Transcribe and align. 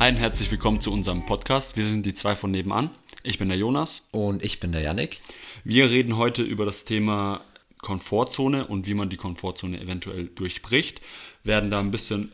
Ein 0.00 0.16
herzlich 0.16 0.50
willkommen 0.50 0.80
zu 0.80 0.94
unserem 0.94 1.26
Podcast. 1.26 1.76
Wir 1.76 1.84
sind 1.84 2.06
die 2.06 2.14
zwei 2.14 2.34
von 2.34 2.50
nebenan. 2.50 2.88
Ich 3.22 3.36
bin 3.36 3.50
der 3.50 3.58
Jonas. 3.58 4.04
Und 4.12 4.42
ich 4.42 4.58
bin 4.58 4.72
der 4.72 4.80
Yannick. 4.80 5.20
Wir 5.62 5.90
reden 5.90 6.16
heute 6.16 6.40
über 6.40 6.64
das 6.64 6.86
Thema 6.86 7.44
Komfortzone 7.82 8.66
und 8.66 8.86
wie 8.86 8.94
man 8.94 9.10
die 9.10 9.18
Komfortzone 9.18 9.78
eventuell 9.78 10.28
durchbricht. 10.28 11.02
Werden 11.44 11.68
da 11.68 11.80
ein 11.80 11.90
bisschen 11.90 12.32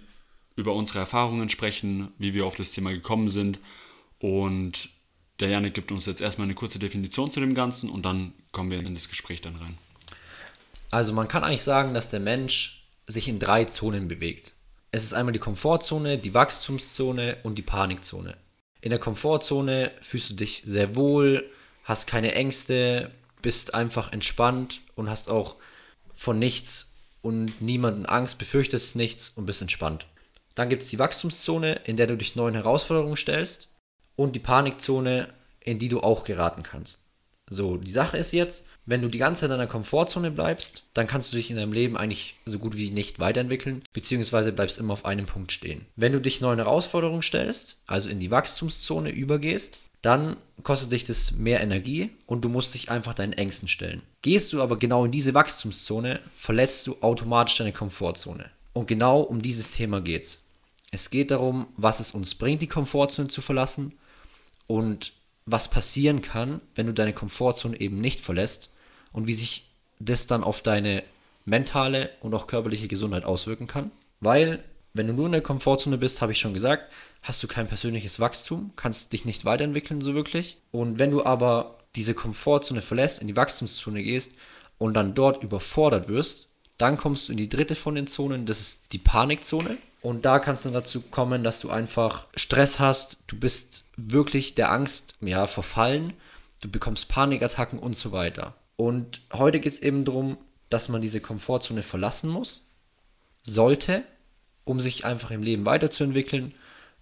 über 0.54 0.74
unsere 0.74 1.00
Erfahrungen 1.00 1.48
sprechen, 1.48 2.12
wie 2.18 2.34
wir 2.34 2.46
auf 2.46 2.54
das 2.54 2.70
Thema 2.70 2.92
gekommen 2.92 3.28
sind. 3.28 3.58
Und 4.20 4.88
der 5.40 5.48
Yannick 5.48 5.74
gibt 5.74 5.90
uns 5.90 6.06
jetzt 6.06 6.20
erstmal 6.20 6.46
eine 6.46 6.54
kurze 6.54 6.78
Definition 6.78 7.32
zu 7.32 7.40
dem 7.40 7.54
Ganzen 7.54 7.90
und 7.90 8.04
dann 8.04 8.32
kommen 8.52 8.70
wir 8.70 8.78
in 8.78 8.94
das 8.94 9.08
Gespräch 9.08 9.40
dann 9.40 9.56
rein. 9.56 9.76
Also 10.92 11.12
man 11.12 11.26
kann 11.26 11.42
eigentlich 11.42 11.64
sagen, 11.64 11.94
dass 11.94 12.10
der 12.10 12.20
Mensch 12.20 12.86
sich 13.08 13.28
in 13.28 13.40
drei 13.40 13.64
Zonen 13.64 14.06
bewegt. 14.06 14.52
Es 14.92 15.04
ist 15.04 15.14
einmal 15.14 15.32
die 15.32 15.38
Komfortzone, 15.38 16.18
die 16.18 16.34
Wachstumszone 16.34 17.38
und 17.42 17.56
die 17.56 17.62
Panikzone. 17.62 18.36
In 18.80 18.90
der 18.90 18.98
Komfortzone 18.98 19.92
fühlst 20.00 20.30
du 20.30 20.34
dich 20.34 20.62
sehr 20.64 20.96
wohl, 20.96 21.50
hast 21.84 22.06
keine 22.06 22.34
Ängste, 22.34 23.10
bist 23.42 23.74
einfach 23.74 24.12
entspannt 24.12 24.80
und 24.94 25.10
hast 25.10 25.28
auch 25.28 25.56
von 26.14 26.38
nichts 26.38 26.94
und 27.20 27.60
niemanden 27.60 28.06
Angst, 28.06 28.38
befürchtest 28.38 28.96
nichts 28.96 29.30
und 29.30 29.46
bist 29.46 29.60
entspannt. 29.60 30.06
Dann 30.54 30.68
gibt 30.68 30.82
es 30.82 30.88
die 30.88 30.98
Wachstumszone, 30.98 31.80
in 31.84 31.96
der 31.96 32.06
du 32.06 32.16
dich 32.16 32.36
neuen 32.36 32.54
Herausforderungen 32.54 33.16
stellst 33.16 33.68
und 34.14 34.34
die 34.34 34.40
Panikzone, 34.40 35.28
in 35.60 35.78
die 35.78 35.88
du 35.88 36.00
auch 36.00 36.24
geraten 36.24 36.62
kannst. 36.62 37.05
So, 37.48 37.76
die 37.76 37.92
Sache 37.92 38.16
ist 38.16 38.32
jetzt, 38.32 38.66
wenn 38.86 39.02
du 39.02 39.08
die 39.08 39.18
ganze 39.18 39.42
Zeit 39.42 39.50
in 39.50 39.58
deiner 39.58 39.68
Komfortzone 39.68 40.32
bleibst, 40.32 40.82
dann 40.94 41.06
kannst 41.06 41.32
du 41.32 41.36
dich 41.36 41.50
in 41.50 41.56
deinem 41.56 41.72
Leben 41.72 41.96
eigentlich 41.96 42.34
so 42.44 42.58
gut 42.58 42.76
wie 42.76 42.90
nicht 42.90 43.20
weiterentwickeln, 43.20 43.82
beziehungsweise 43.92 44.52
bleibst 44.52 44.78
immer 44.78 44.94
auf 44.94 45.04
einem 45.04 45.26
Punkt 45.26 45.52
stehen. 45.52 45.86
Wenn 45.94 46.12
du 46.12 46.20
dich 46.20 46.40
neuen 46.40 46.58
Herausforderungen 46.58 47.22
stellst, 47.22 47.78
also 47.86 48.10
in 48.10 48.18
die 48.18 48.32
Wachstumszone 48.32 49.10
übergehst, 49.10 49.78
dann 50.02 50.36
kostet 50.62 50.92
dich 50.92 51.04
das 51.04 51.32
mehr 51.32 51.60
Energie 51.60 52.10
und 52.26 52.44
du 52.44 52.48
musst 52.48 52.74
dich 52.74 52.90
einfach 52.90 53.14
deinen 53.14 53.32
Ängsten 53.32 53.68
stellen. 53.68 54.02
Gehst 54.22 54.52
du 54.52 54.62
aber 54.62 54.76
genau 54.76 55.04
in 55.04 55.10
diese 55.10 55.34
Wachstumszone, 55.34 56.20
verletzt 56.34 56.86
du 56.86 56.96
automatisch 57.00 57.58
deine 57.58 57.72
Komfortzone. 57.72 58.50
Und 58.72 58.88
genau 58.88 59.20
um 59.20 59.40
dieses 59.40 59.70
Thema 59.70 60.00
geht's. 60.00 60.46
Es 60.90 61.10
geht 61.10 61.30
darum, 61.30 61.66
was 61.76 62.00
es 62.00 62.12
uns 62.12 62.34
bringt, 62.34 62.62
die 62.62 62.68
Komfortzone 62.68 63.28
zu 63.28 63.40
verlassen 63.40 63.92
und 64.66 65.12
was 65.46 65.68
passieren 65.68 66.22
kann, 66.22 66.60
wenn 66.74 66.86
du 66.86 66.92
deine 66.92 67.12
Komfortzone 67.12 67.80
eben 67.80 68.00
nicht 68.00 68.20
verlässt 68.20 68.70
und 69.12 69.26
wie 69.26 69.34
sich 69.34 69.70
das 69.98 70.26
dann 70.26 70.44
auf 70.44 70.60
deine 70.60 71.04
mentale 71.44 72.10
und 72.20 72.34
auch 72.34 72.46
körperliche 72.48 72.88
Gesundheit 72.88 73.24
auswirken 73.24 73.66
kann. 73.68 73.92
Weil, 74.20 74.62
wenn 74.92 75.06
du 75.06 75.12
nur 75.12 75.26
in 75.26 75.32
der 75.32 75.40
Komfortzone 75.40 75.98
bist, 75.98 76.20
habe 76.20 76.32
ich 76.32 76.38
schon 76.38 76.52
gesagt, 76.52 76.92
hast 77.22 77.42
du 77.42 77.46
kein 77.46 77.68
persönliches 77.68 78.18
Wachstum, 78.18 78.72
kannst 78.76 79.12
dich 79.12 79.24
nicht 79.24 79.44
weiterentwickeln 79.44 80.00
so 80.00 80.14
wirklich. 80.14 80.58
Und 80.72 80.98
wenn 80.98 81.12
du 81.12 81.24
aber 81.24 81.78
diese 81.94 82.14
Komfortzone 82.14 82.82
verlässt, 82.82 83.20
in 83.20 83.28
die 83.28 83.36
Wachstumszone 83.36 84.02
gehst 84.02 84.34
und 84.78 84.94
dann 84.94 85.14
dort 85.14 85.42
überfordert 85.42 86.08
wirst, 86.08 86.48
dann 86.78 86.96
kommst 86.96 87.28
du 87.28 87.32
in 87.32 87.38
die 87.38 87.48
dritte 87.48 87.74
von 87.74 87.94
den 87.94 88.06
Zonen, 88.06 88.44
das 88.46 88.60
ist 88.60 88.92
die 88.92 88.98
Panikzone. 88.98 89.78
Und 90.06 90.24
da 90.24 90.38
kann 90.38 90.54
es 90.54 90.62
dann 90.62 90.72
dazu 90.72 91.00
kommen, 91.00 91.42
dass 91.42 91.58
du 91.58 91.68
einfach 91.68 92.28
Stress 92.36 92.78
hast, 92.78 93.24
du 93.26 93.36
bist 93.36 93.90
wirklich 93.96 94.54
der 94.54 94.70
Angst 94.70 95.16
ja, 95.20 95.48
verfallen, 95.48 96.12
du 96.62 96.70
bekommst 96.70 97.08
Panikattacken 97.08 97.80
und 97.80 97.96
so 97.96 98.12
weiter. 98.12 98.54
Und 98.76 99.20
heute 99.32 99.58
geht 99.58 99.72
es 99.72 99.80
eben 99.80 100.04
darum, 100.04 100.38
dass 100.70 100.88
man 100.88 101.02
diese 101.02 101.20
Komfortzone 101.20 101.82
verlassen 101.82 102.30
muss, 102.30 102.68
sollte, 103.42 104.04
um 104.64 104.78
sich 104.78 105.04
einfach 105.04 105.32
im 105.32 105.42
Leben 105.42 105.66
weiterzuentwickeln 105.66 106.54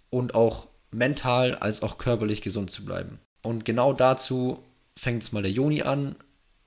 und 0.09 0.34
auch 0.34 0.66
mental 0.91 1.56
als 1.56 1.82
auch 1.82 1.98
körperlich 1.98 2.41
gesund 2.41 2.71
zu 2.71 2.86
bleiben. 2.86 3.21
Und 3.42 3.66
genau 3.66 3.92
dazu 3.92 4.65
fängt 4.97 5.22
jetzt 5.22 5.34
mal 5.34 5.42
der 5.42 5.53
Joni 5.53 5.82
an, 5.82 6.16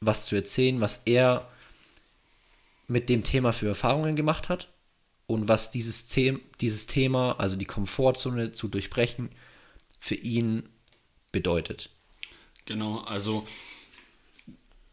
was 0.01 0.27
zu 0.27 0.35
erzählen, 0.35 0.81
was 0.81 1.01
er 1.05 1.47
mit 2.87 3.09
dem 3.09 3.23
Thema 3.23 3.53
für 3.53 3.69
Erfahrungen 3.69 4.15
gemacht 4.15 4.49
hat 4.49 4.67
und 5.27 5.47
was 5.47 5.71
dieses, 5.71 6.09
The 6.09 6.39
dieses 6.61 6.87
Thema, 6.87 7.33
also 7.33 7.55
die 7.55 7.65
Komfortzone 7.65 8.53
zu 8.53 8.69
durchbrechen, 8.69 9.29
für 9.99 10.15
ihn 10.15 10.69
bedeutet. 11.31 11.89
Genau, 12.65 12.99
also 13.01 13.45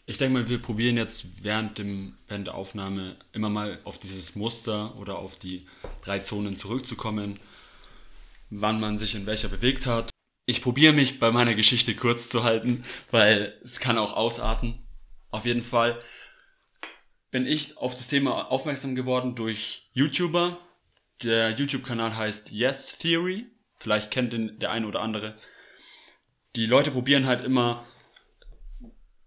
ich 0.06 0.18
denke 0.18 0.38
mal, 0.40 0.48
wir 0.48 0.60
probieren 0.60 0.96
jetzt 0.96 1.44
während, 1.44 1.78
dem, 1.78 2.14
während 2.28 2.48
der 2.48 2.54
Aufnahme 2.54 3.16
immer 3.32 3.48
mal 3.48 3.78
auf 3.84 3.98
dieses 3.98 4.36
Muster 4.36 4.96
oder 4.96 5.18
auf 5.18 5.38
die 5.38 5.66
drei 6.02 6.18
Zonen 6.18 6.56
zurückzukommen, 6.56 7.38
wann 8.50 8.80
man 8.80 8.98
sich 8.98 9.14
in 9.14 9.26
welcher 9.26 9.48
bewegt 9.48 9.86
hat. 9.86 10.10
Ich 10.46 10.60
probiere 10.60 10.92
mich 10.92 11.20
bei 11.20 11.30
meiner 11.30 11.54
Geschichte 11.54 11.96
kurz 11.96 12.28
zu 12.28 12.44
halten, 12.44 12.84
weil 13.10 13.58
es 13.62 13.80
kann 13.80 13.96
auch 13.96 14.12
ausarten. 14.12 14.78
Auf 15.30 15.46
jeden 15.46 15.62
Fall 15.62 15.98
bin 17.34 17.48
ich 17.48 17.76
auf 17.78 17.96
das 17.96 18.06
Thema 18.06 18.48
aufmerksam 18.52 18.94
geworden 18.94 19.34
durch 19.34 19.90
YouTuber. 19.92 20.56
Der 21.24 21.50
YouTube-Kanal 21.50 22.16
heißt 22.16 22.52
Yes 22.52 22.96
Theory. 22.98 23.46
Vielleicht 23.76 24.12
kennt 24.12 24.32
den 24.32 24.60
der 24.60 24.70
eine 24.70 24.86
oder 24.86 25.00
andere. 25.00 25.36
Die 26.54 26.66
Leute 26.66 26.92
probieren 26.92 27.26
halt 27.26 27.44
immer 27.44 27.88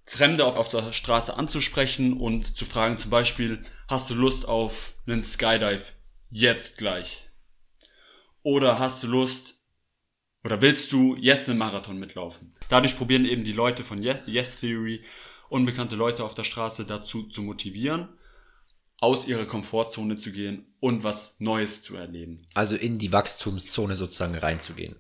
Fremde 0.06 0.46
auf, 0.46 0.56
auf 0.56 0.70
der 0.70 0.94
Straße 0.94 1.36
anzusprechen 1.36 2.14
und 2.14 2.56
zu 2.56 2.64
fragen 2.64 2.98
zum 2.98 3.12
Beispiel, 3.12 3.66
hast 3.90 4.10
du 4.10 4.14
Lust 4.14 4.48
auf 4.48 4.94
einen 5.06 5.22
Skydive? 5.22 5.84
Jetzt 6.30 6.78
gleich. 6.78 7.30
Oder 8.42 8.80
hast 8.80 9.04
du 9.04 9.08
Lust 9.08 9.56
oder 10.46 10.62
willst 10.62 10.94
du 10.94 11.18
jetzt 11.18 11.50
einen 11.50 11.60
Marathon 11.60 12.00
mitlaufen? 12.00 12.56
Dadurch 12.70 12.98
probieren 12.98 13.26
eben 13.26 13.44
die 13.44 13.52
Leute 13.52 13.84
von 13.84 14.02
Yes 14.02 14.62
Theory 14.62 15.04
unbekannte 15.50 15.96
Leute 15.96 16.24
auf 16.24 16.36
der 16.36 16.44
Straße 16.44 16.86
dazu 16.86 17.24
zu 17.24 17.42
motivieren, 17.42 18.10
aus 19.00 19.28
ihrer 19.28 19.46
Komfortzone 19.46 20.16
zu 20.16 20.32
gehen 20.32 20.66
und 20.80 21.04
was 21.04 21.40
Neues 21.40 21.84
zu 21.84 21.96
erleben. 21.96 22.48
Also 22.54 22.76
in 22.76 22.98
die 22.98 23.12
Wachstumszone 23.12 23.96
sozusagen 23.96 24.36
reinzugehen. 24.36 24.96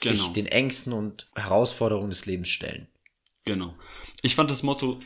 Genau. 0.00 0.14
Sich 0.14 0.32
den 0.32 0.46
Ängsten 0.46 0.92
und 0.92 1.30
Herausforderungen 1.34 2.10
des 2.10 2.26
Lebens 2.26 2.48
stellen. 2.48 2.88
Genau. 3.44 3.74
Ich 4.22 4.34
fand 4.34 4.50
das 4.50 4.62
Motto 4.62 5.00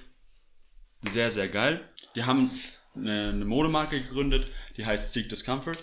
sehr, 1.02 1.30
sehr 1.30 1.48
geil. 1.48 1.88
Die 2.16 2.24
haben 2.24 2.50
eine, 2.94 3.30
eine 3.30 3.44
Modemarke 3.44 4.00
gegründet, 4.00 4.50
die 4.76 4.86
heißt 4.86 5.12
Seek 5.12 5.28
Discomfort. 5.28 5.78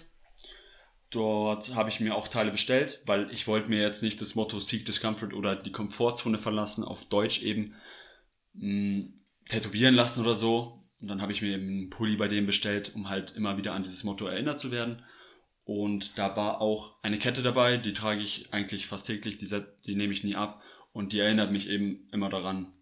Dort 1.09 1.75
habe 1.75 1.89
ich 1.89 1.99
mir 1.99 2.15
auch 2.15 2.29
Teile 2.29 2.51
bestellt, 2.51 3.01
weil 3.05 3.29
ich 3.31 3.45
wollte 3.45 3.67
mir 3.67 3.81
jetzt 3.81 4.01
nicht 4.01 4.21
das 4.21 4.35
Motto 4.35 4.59
Seek 4.59 4.85
Discomfort 4.85 5.33
oder 5.33 5.55
die 5.55 5.71
Komfortzone 5.71 6.37
verlassen, 6.37 6.85
auf 6.85 7.05
Deutsch 7.05 7.41
eben 7.41 7.75
mh, 8.53 9.09
tätowieren 9.47 9.95
lassen 9.95 10.21
oder 10.21 10.35
so. 10.35 10.83
Und 10.99 11.07
dann 11.07 11.21
habe 11.21 11.31
ich 11.31 11.41
mir 11.41 11.55
eben 11.55 11.67
einen 11.67 11.89
Pulli 11.89 12.15
bei 12.15 12.27
dem 12.27 12.45
bestellt, 12.45 12.93
um 12.95 13.09
halt 13.09 13.31
immer 13.35 13.57
wieder 13.57 13.73
an 13.73 13.83
dieses 13.83 14.03
Motto 14.03 14.27
erinnert 14.27 14.59
zu 14.59 14.71
werden. 14.71 15.03
Und 15.63 16.17
da 16.17 16.35
war 16.35 16.61
auch 16.61 17.01
eine 17.03 17.17
Kette 17.17 17.41
dabei, 17.41 17.77
die 17.77 17.93
trage 17.93 18.21
ich 18.21 18.53
eigentlich 18.53 18.87
fast 18.87 19.07
täglich, 19.07 19.37
die, 19.37 19.47
die 19.85 19.95
nehme 19.95 20.13
ich 20.13 20.23
nie 20.23 20.35
ab. 20.35 20.61
Und 20.93 21.13
die 21.13 21.19
erinnert 21.19 21.51
mich 21.51 21.69
eben 21.69 22.07
immer 22.11 22.29
daran, 22.29 22.73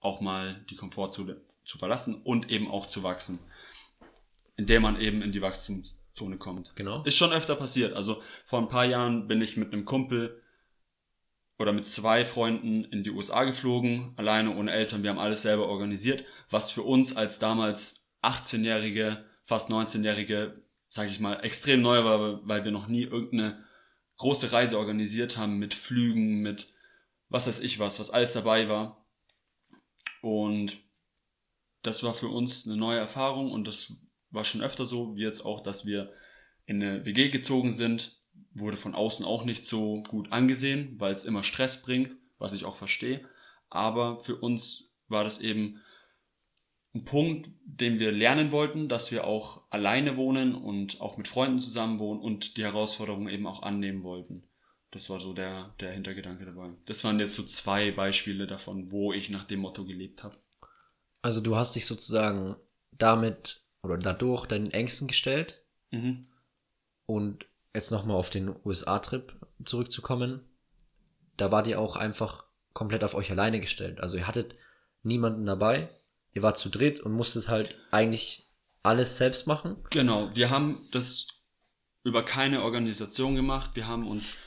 auch 0.00 0.20
mal 0.20 0.64
die 0.70 0.76
Komfortzone 0.76 1.40
zu 1.64 1.78
verlassen 1.78 2.22
und 2.22 2.50
eben 2.50 2.68
auch 2.68 2.86
zu 2.86 3.02
wachsen. 3.02 3.38
Indem 4.56 4.82
man 4.82 5.00
eben 5.00 5.22
in 5.22 5.32
die 5.32 5.42
Wachstumszone 5.42 6.38
kommt. 6.38 6.74
Genau. 6.74 7.04
Ist 7.04 7.16
schon 7.16 7.32
öfter 7.32 7.54
passiert. 7.56 7.92
Also 7.92 8.22
vor 8.44 8.60
ein 8.60 8.68
paar 8.68 8.86
Jahren 8.86 9.28
bin 9.28 9.42
ich 9.42 9.56
mit 9.56 9.72
einem 9.72 9.84
Kumpel 9.84 10.42
oder 11.58 11.72
mit 11.72 11.86
zwei 11.86 12.24
Freunden 12.24 12.84
in 12.84 13.02
die 13.02 13.10
USA 13.10 13.44
geflogen, 13.44 14.12
alleine 14.16 14.56
ohne 14.56 14.72
Eltern. 14.72 15.02
Wir 15.02 15.10
haben 15.10 15.18
alles 15.18 15.42
selber 15.42 15.68
organisiert, 15.68 16.24
was 16.50 16.70
für 16.70 16.82
uns 16.82 17.16
als 17.16 17.38
damals 17.38 18.06
18-Jährige, 18.22 19.24
fast 19.44 19.70
19-Jährige, 19.70 20.62
sage 20.86 21.10
ich 21.10 21.20
mal, 21.20 21.40
extrem 21.40 21.82
neu 21.82 22.04
war, 22.04 22.46
weil 22.46 22.64
wir 22.64 22.70
noch 22.70 22.86
nie 22.86 23.02
irgendeine 23.02 23.64
große 24.16 24.52
Reise 24.52 24.78
organisiert 24.78 25.36
haben 25.36 25.58
mit 25.58 25.74
Flügen, 25.74 26.40
mit 26.40 26.72
was 27.28 27.46
weiß 27.46 27.60
ich 27.60 27.78
was, 27.78 27.98
was 28.00 28.10
alles 28.10 28.32
dabei 28.32 28.68
war. 28.68 29.04
Und 30.22 30.78
das 31.82 32.02
war 32.02 32.14
für 32.14 32.28
uns 32.28 32.66
eine 32.66 32.76
neue 32.76 32.98
Erfahrung 32.98 33.50
und 33.50 33.66
das 33.66 33.96
war 34.30 34.44
schon 34.44 34.62
öfter 34.62 34.86
so, 34.86 35.16
wie 35.16 35.22
jetzt 35.22 35.44
auch, 35.44 35.62
dass 35.62 35.86
wir 35.86 36.12
in 36.66 36.82
eine 36.82 37.04
WG 37.04 37.30
gezogen 37.30 37.72
sind, 37.72 38.17
wurde 38.58 38.76
von 38.76 38.94
außen 38.94 39.24
auch 39.24 39.44
nicht 39.44 39.64
so 39.64 40.02
gut 40.08 40.32
angesehen, 40.32 40.94
weil 40.98 41.14
es 41.14 41.24
immer 41.24 41.42
Stress 41.42 41.82
bringt, 41.82 42.12
was 42.38 42.52
ich 42.52 42.64
auch 42.64 42.76
verstehe. 42.76 43.26
Aber 43.70 44.22
für 44.22 44.36
uns 44.36 44.90
war 45.08 45.24
das 45.24 45.40
eben 45.40 45.80
ein 46.94 47.04
Punkt, 47.04 47.50
den 47.64 47.98
wir 47.98 48.12
lernen 48.12 48.50
wollten, 48.50 48.88
dass 48.88 49.12
wir 49.12 49.26
auch 49.26 49.62
alleine 49.70 50.16
wohnen 50.16 50.54
und 50.54 51.00
auch 51.00 51.16
mit 51.16 51.28
Freunden 51.28 51.58
zusammen 51.58 51.98
wohnen 51.98 52.20
und 52.20 52.56
die 52.56 52.64
Herausforderungen 52.64 53.28
eben 53.28 53.46
auch 53.46 53.62
annehmen 53.62 54.02
wollten. 54.02 54.44
Das 54.90 55.10
war 55.10 55.20
so 55.20 55.34
der, 55.34 55.74
der 55.80 55.92
Hintergedanke 55.92 56.46
dabei. 56.46 56.70
Das 56.86 57.04
waren 57.04 57.20
jetzt 57.20 57.34
so 57.34 57.42
zwei 57.42 57.90
Beispiele 57.90 58.46
davon, 58.46 58.90
wo 58.90 59.12
ich 59.12 59.28
nach 59.28 59.44
dem 59.44 59.60
Motto 59.60 59.84
gelebt 59.84 60.24
habe. 60.24 60.36
Also 61.20 61.42
du 61.42 61.56
hast 61.56 61.76
dich 61.76 61.84
sozusagen 61.84 62.56
damit 62.92 63.62
oder 63.82 63.98
dadurch 63.98 64.46
deinen 64.46 64.70
Ängsten 64.70 65.06
gestellt 65.06 65.62
mhm. 65.90 66.26
und 67.06 67.46
jetzt 67.74 67.90
nochmal 67.90 68.16
auf 68.16 68.30
den 68.30 68.54
USA-Trip 68.64 69.32
zurückzukommen, 69.64 70.44
da 71.36 71.52
wart 71.52 71.66
ihr 71.66 71.80
auch 71.80 71.96
einfach 71.96 72.44
komplett 72.72 73.04
auf 73.04 73.14
euch 73.14 73.30
alleine 73.30 73.60
gestellt. 73.60 74.00
Also 74.00 74.16
ihr 74.16 74.26
hattet 74.26 74.54
niemanden 75.02 75.46
dabei, 75.46 75.88
ihr 76.32 76.42
wart 76.42 76.58
zu 76.58 76.68
dritt 76.68 77.00
und 77.00 77.12
musstet 77.12 77.48
halt 77.48 77.76
eigentlich 77.90 78.48
alles 78.82 79.16
selbst 79.16 79.46
machen. 79.46 79.76
Genau, 79.90 80.30
wir 80.34 80.50
haben 80.50 80.88
das 80.92 81.26
über 82.04 82.24
keine 82.24 82.62
Organisation 82.62 83.34
gemacht. 83.34 83.72
Wir 83.74 83.86
haben 83.86 84.08
uns 84.08 84.38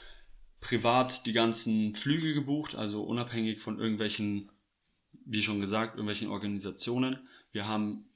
privat 0.60 1.26
die 1.26 1.34
ganzen 1.34 1.96
Flüge 1.96 2.34
gebucht, 2.34 2.76
also 2.76 3.04
unabhängig 3.04 3.62
von 3.62 3.80
irgendwelchen, 3.80 4.52
wie 5.26 5.44
schon 5.44 5.60
gesagt, 5.60 5.96
irgendwelchen 5.96 6.30
Organisationen. 6.30 7.28
Wir 7.52 7.68
haben 7.68 8.11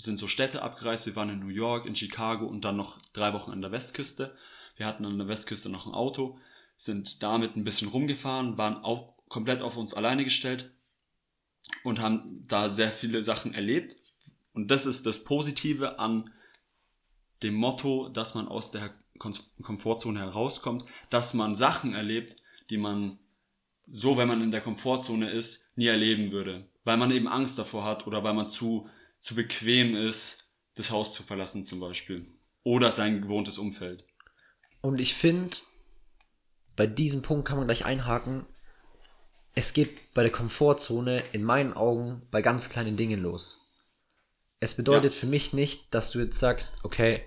sind 0.00 0.18
so 0.18 0.26
Städte 0.26 0.62
abgereist. 0.62 1.06
Wir 1.06 1.16
waren 1.16 1.30
in 1.30 1.40
New 1.40 1.48
York, 1.48 1.86
in 1.86 1.94
Chicago 1.94 2.46
und 2.46 2.64
dann 2.64 2.76
noch 2.76 3.00
drei 3.12 3.32
Wochen 3.32 3.50
an 3.50 3.60
der 3.60 3.72
Westküste. 3.72 4.36
Wir 4.76 4.86
hatten 4.86 5.04
an 5.04 5.18
der 5.18 5.28
Westküste 5.28 5.68
noch 5.68 5.86
ein 5.86 5.92
Auto, 5.92 6.38
sind 6.76 7.22
damit 7.22 7.56
ein 7.56 7.64
bisschen 7.64 7.88
rumgefahren, 7.88 8.56
waren 8.56 8.82
auch 8.82 9.14
komplett 9.28 9.60
auf 9.60 9.76
uns 9.76 9.92
alleine 9.92 10.24
gestellt 10.24 10.70
und 11.84 12.00
haben 12.00 12.44
da 12.48 12.68
sehr 12.68 12.90
viele 12.90 13.22
Sachen 13.22 13.52
erlebt. 13.52 13.96
Und 14.54 14.70
das 14.70 14.86
ist 14.86 15.04
das 15.06 15.22
Positive 15.22 15.98
an 15.98 16.30
dem 17.42 17.54
Motto, 17.54 18.08
dass 18.08 18.34
man 18.34 18.48
aus 18.48 18.70
der 18.70 18.94
Komfortzone 19.18 20.20
herauskommt, 20.20 20.86
dass 21.10 21.34
man 21.34 21.54
Sachen 21.54 21.92
erlebt, 21.92 22.36
die 22.70 22.78
man 22.78 23.18
so, 23.86 24.16
wenn 24.16 24.28
man 24.28 24.42
in 24.42 24.50
der 24.50 24.60
Komfortzone 24.60 25.30
ist, 25.30 25.70
nie 25.76 25.86
erleben 25.86 26.32
würde. 26.32 26.66
Weil 26.84 26.96
man 26.96 27.10
eben 27.10 27.28
Angst 27.28 27.58
davor 27.58 27.84
hat 27.84 28.06
oder 28.06 28.24
weil 28.24 28.34
man 28.34 28.48
zu, 28.48 28.88
zu 29.20 29.34
bequem 29.34 29.96
ist, 29.96 30.50
das 30.74 30.90
Haus 30.90 31.14
zu 31.14 31.22
verlassen 31.22 31.64
zum 31.64 31.80
Beispiel. 31.80 32.26
Oder 32.62 32.90
sein 32.90 33.22
gewohntes 33.22 33.58
Umfeld. 33.58 34.04
Und 34.80 35.00
ich 35.00 35.14
finde, 35.14 35.56
bei 36.76 36.86
diesem 36.86 37.22
Punkt 37.22 37.46
kann 37.46 37.58
man 37.58 37.66
gleich 37.66 37.84
einhaken, 37.84 38.46
es 39.54 39.72
geht 39.72 40.14
bei 40.14 40.22
der 40.22 40.32
Komfortzone 40.32 41.22
in 41.32 41.42
meinen 41.42 41.72
Augen 41.72 42.22
bei 42.30 42.40
ganz 42.40 42.68
kleinen 42.68 42.96
Dingen 42.96 43.20
los. 43.20 43.66
Es 44.60 44.74
bedeutet 44.74 45.12
ja. 45.12 45.18
für 45.20 45.26
mich 45.26 45.52
nicht, 45.52 45.92
dass 45.94 46.12
du 46.12 46.20
jetzt 46.20 46.38
sagst, 46.38 46.84
okay, 46.84 47.22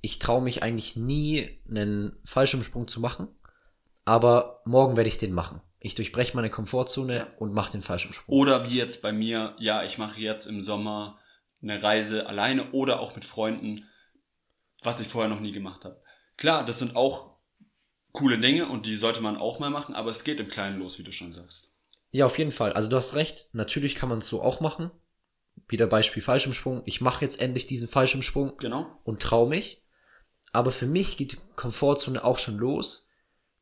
ich 0.00 0.18
traue 0.18 0.42
mich 0.42 0.62
eigentlich 0.62 0.96
nie, 0.96 1.60
einen 1.68 2.18
Fallschirmsprung 2.24 2.86
zu 2.88 3.00
machen, 3.00 3.28
aber 4.04 4.62
morgen 4.64 4.96
werde 4.96 5.08
ich 5.08 5.18
den 5.18 5.32
machen. 5.32 5.60
Ich 5.80 5.94
durchbreche 5.94 6.36
meine 6.36 6.50
Komfortzone 6.50 7.26
und 7.38 7.54
mache 7.54 7.72
den 7.72 7.82
Fallschirmsprung. 7.82 8.34
Oder 8.34 8.68
wie 8.68 8.76
jetzt 8.76 9.00
bei 9.00 9.12
mir, 9.12 9.56
ja, 9.58 9.82
ich 9.82 9.96
mache 9.96 10.20
jetzt 10.20 10.46
im 10.46 10.60
Sommer 10.60 11.18
eine 11.62 11.82
Reise 11.82 12.26
alleine 12.26 12.70
oder 12.72 13.00
auch 13.00 13.14
mit 13.14 13.24
Freunden, 13.24 13.88
was 14.82 15.00
ich 15.00 15.08
vorher 15.08 15.30
noch 15.30 15.40
nie 15.40 15.52
gemacht 15.52 15.84
habe. 15.84 16.02
Klar, 16.36 16.64
das 16.64 16.78
sind 16.78 16.96
auch 16.96 17.36
coole 18.12 18.38
Dinge 18.38 18.68
und 18.68 18.86
die 18.86 18.96
sollte 18.96 19.22
man 19.22 19.36
auch 19.36 19.58
mal 19.58 19.70
machen, 19.70 19.94
aber 19.94 20.10
es 20.10 20.24
geht 20.24 20.38
im 20.38 20.48
Kleinen 20.48 20.78
los, 20.78 20.98
wie 20.98 21.02
du 21.02 21.12
schon 21.12 21.32
sagst. 21.32 21.74
Ja, 22.10 22.26
auf 22.26 22.38
jeden 22.38 22.52
Fall. 22.52 22.72
Also 22.72 22.90
du 22.90 22.96
hast 22.96 23.14
recht, 23.14 23.48
natürlich 23.52 23.94
kann 23.94 24.08
man 24.08 24.18
es 24.18 24.28
so 24.28 24.42
auch 24.42 24.60
machen. 24.60 24.90
Wieder 25.68 25.86
Beispiel 25.86 26.22
Fallschirmsprung. 26.22 26.82
Ich 26.84 27.00
mache 27.00 27.24
jetzt 27.24 27.40
endlich 27.40 27.66
diesen 27.66 27.88
Fallschirmsprung 27.88 28.56
genau. 28.58 29.00
und 29.04 29.22
traue 29.22 29.48
mich. 29.48 29.82
Aber 30.52 30.72
für 30.72 30.86
mich 30.86 31.16
geht 31.16 31.32
die 31.32 31.38
Komfortzone 31.54 32.24
auch 32.24 32.38
schon 32.38 32.58
los, 32.58 33.10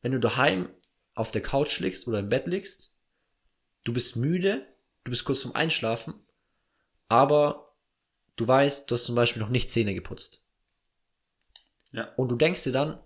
wenn 0.00 0.12
du 0.12 0.20
daheim 0.20 0.70
auf 1.18 1.32
der 1.32 1.42
Couch 1.42 1.80
liegst 1.80 2.06
oder 2.06 2.20
im 2.20 2.28
Bett 2.28 2.46
liegst. 2.46 2.92
Du 3.84 3.92
bist 3.92 4.16
müde, 4.16 4.66
du 5.04 5.10
bist 5.10 5.24
kurz 5.24 5.40
zum 5.40 5.54
Einschlafen, 5.54 6.14
aber 7.08 7.74
du 8.36 8.46
weißt, 8.46 8.88
du 8.88 8.94
hast 8.94 9.04
zum 9.04 9.16
Beispiel 9.16 9.42
noch 9.42 9.48
nicht 9.48 9.70
Zähne 9.70 9.94
geputzt. 9.94 10.44
Ja. 11.92 12.12
Und 12.14 12.28
du 12.28 12.36
denkst 12.36 12.62
dir 12.64 12.72
dann, 12.72 13.00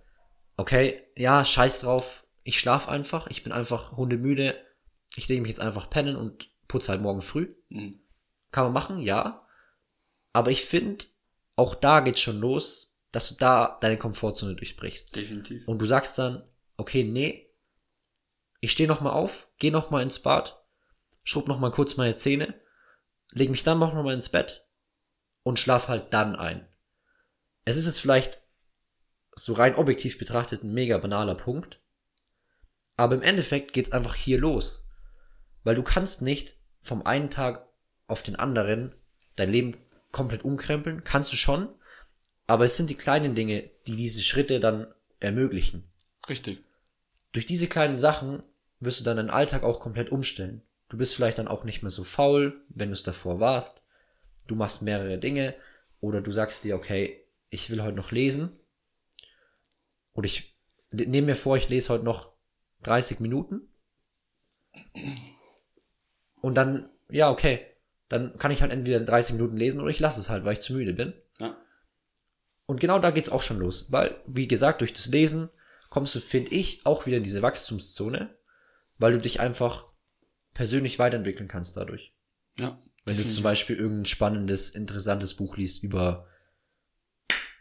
okay, 0.57 1.05
ja, 1.17 1.45
scheiß 1.45 1.81
drauf, 1.81 2.27
ich 2.43 2.59
schlaf 2.59 2.89
einfach, 2.89 3.29
ich 3.29 3.43
bin 3.43 3.53
einfach 3.53 3.97
hundemüde, 3.97 4.57
ich 5.17 5.29
lege 5.29 5.41
mich 5.41 5.51
jetzt 5.51 5.61
einfach 5.61 5.89
pennen 5.89 6.17
und 6.17 6.51
putze 6.69 6.91
halt 6.91 7.01
morgen 7.01 7.23
früh. 7.23 7.55
Mhm. 7.69 8.01
Kann 8.51 8.65
man 8.65 8.73
machen, 8.73 8.99
ja. 8.99 9.47
Aber 10.35 10.51
ich 10.51 10.65
finde, 10.65 11.07
auch 11.57 11.75
da 11.75 12.01
geht's 12.01 12.21
schon 12.21 12.41
los, 12.41 13.01
dass 13.11 13.29
du 13.31 13.37
da 13.37 13.79
deine 13.81 13.97
Komfortzone 13.97 14.55
durchbrichst. 14.55 15.17
Definitiv. 15.17 15.67
Und 15.69 15.79
du 15.79 15.87
sagst 15.87 16.19
dann, 16.19 16.43
okay, 16.77 17.05
nee, 17.05 17.52
ich 18.63 18.71
stehe 18.71 18.89
noch 18.89 19.01
mal 19.01 19.11
auf, 19.11 19.49
gehe 19.59 19.73
noch 19.73 19.91
mal 19.91 20.03
ins 20.03 20.23
Bad, 20.23 20.65
schrub 21.25 21.49
noch 21.49 21.59
mal 21.59 21.73
kurz 21.73 21.97
meine 21.97 22.15
Zähne, 22.15 22.55
leg 23.33 23.51
mich 23.51 23.65
dann 23.65 23.81
noch 23.81 23.93
mal 23.93 24.15
ins 24.15 24.29
Bett 24.29 24.65
und 25.43 25.59
schlaf 25.59 25.89
halt 25.89 26.15
dann 26.15 26.37
ein. 26.37 26.69
Es 27.65 27.77
ist 27.77 27.87
jetzt 27.87 27.99
vielleicht 27.99 28.45
so 29.35 29.55
rein 29.55 29.75
objektiv 29.75 30.17
betrachtet 30.17 30.63
ein 30.63 30.73
mega 30.73 30.97
banaler 30.99 31.35
Punkt, 31.35 31.81
aber 32.97 33.17
im 33.17 33.23
Endeffekt 33.23 33.73
geht's 33.73 33.91
einfach 33.91 34.15
hier 34.15 34.39
los, 34.39 34.87
weil 35.65 35.75
du 35.75 35.83
kannst 35.83 36.23
nicht 36.23 36.55
vom 36.83 37.05
einen 37.05 37.31
Tag 37.31 37.69
auf 38.07 38.23
den 38.23 38.37
anderen 38.37 38.95
dein 39.35 39.51
Leben 39.51 39.77
komplett 40.13 40.45
umkrempeln, 40.45 41.03
kannst 41.03 41.33
du 41.33 41.37
schon, 41.37 41.69
aber 42.47 42.65
es 42.65 42.77
sind 42.77 42.91
die 42.91 42.95
kleinen 42.95 43.35
Dinge, 43.35 43.69
die 43.89 43.97
diese 43.97 44.23
Schritte 44.23 44.61
dann 44.61 44.87
ermöglichen. 45.19 45.93
Richtig. 46.29 46.63
Durch 47.33 47.47
diese 47.47 47.67
kleinen 47.67 47.99
Sachen 47.99 48.45
wirst 48.85 49.01
du 49.01 49.05
dann 49.05 49.17
deinen 49.17 49.31
Alltag 49.31 49.63
auch 49.63 49.81
komplett 49.81 50.11
umstellen. 50.11 50.63
Du 50.89 50.99
bist 50.99 51.15
vielleicht 51.15 51.39
dann 51.39 51.49
auch 51.49 51.65
nicht 51.65 51.83
mehr 51.83 51.91
so 51.91 52.05
faul, 52.05 52.61
wenn 52.69 52.89
du 52.89 52.95
es 52.95 53.03
davor 53.03 53.41
warst. 53.41 53.83
Du 54.47 54.55
machst 54.55 54.83
mehrere 54.83 55.19
Dinge 55.19 55.55
oder 56.01 56.21
du 56.21 56.33
sagst 56.33 56.65
dir, 56.65 56.77
okay, 56.77 57.25
ich 57.49 57.71
will 57.71 57.83
heute 57.83 57.97
noch 57.97 58.11
lesen. 58.11 58.59
Oder 60.15 60.27
ich 60.27 60.59
nehme 60.91 61.29
mir 61.29 61.35
vor, 61.35 61.57
ich 61.57 61.69
lese 61.69 61.93
heute 61.93 62.05
noch 62.05 62.33
30 62.83 63.21
Minuten. 63.21 63.69
Und 66.41 66.57
dann, 66.57 66.91
ja, 67.09 67.31
okay, 67.31 67.65
dann 68.09 68.37
kann 68.37 68.51
ich 68.51 68.61
halt 68.61 68.73
entweder 68.73 69.01
30 69.01 69.37
Minuten 69.37 69.57
lesen 69.57 69.81
oder 69.81 69.91
ich 69.91 70.01
lasse 70.01 70.21
es 70.21 70.29
halt, 70.29 70.45
weil 70.45 70.55
ich 70.55 70.61
zu 70.61 70.75
müde 70.75 70.93
bin. 70.93 71.15
Ja. 71.39 71.57
Und 72.67 72.81
genau 72.81 72.99
da 72.99 73.11
geht's 73.11 73.31
auch 73.31 73.43
schon 73.43 73.59
los, 73.59 73.87
weil, 73.91 74.21
wie 74.27 74.49
gesagt, 74.49 74.81
durch 74.81 74.93
das 74.93 75.07
Lesen 75.07 75.51
kommst 75.89 76.15
du, 76.15 76.21
finde 76.21 76.51
ich, 76.51 76.85
auch 76.85 77.07
wieder 77.07 77.19
in 77.19 77.23
diese 77.23 77.43
Wachstumszone, 77.43 78.35
weil 78.99 79.13
du 79.13 79.19
dich 79.19 79.41
einfach 79.41 79.87
persönlich 80.55 80.99
weiterentwickeln 80.99 81.49
kannst 81.49 81.77
dadurch. 81.77 82.15
Ja. 82.59 82.81
Wenn 83.05 83.17
du 83.17 83.25
zum 83.25 83.43
Beispiel 83.43 83.77
irgendein 83.77 84.05
spannendes, 84.05 84.71
interessantes 84.71 85.35
Buch 85.35 85.57
liest 85.57 85.83
über 85.83 86.29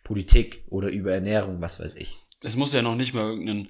Politik 0.03 0.65
oder 0.69 0.89
über 0.89 1.13
Ernährung, 1.13 1.61
was 1.61 1.79
weiß 1.79 1.95
ich. 1.95 2.19
Es 2.41 2.55
muss 2.55 2.73
ja 2.73 2.81
noch 2.81 2.95
nicht 2.95 3.13
mal 3.13 3.29
irgendein 3.29 3.69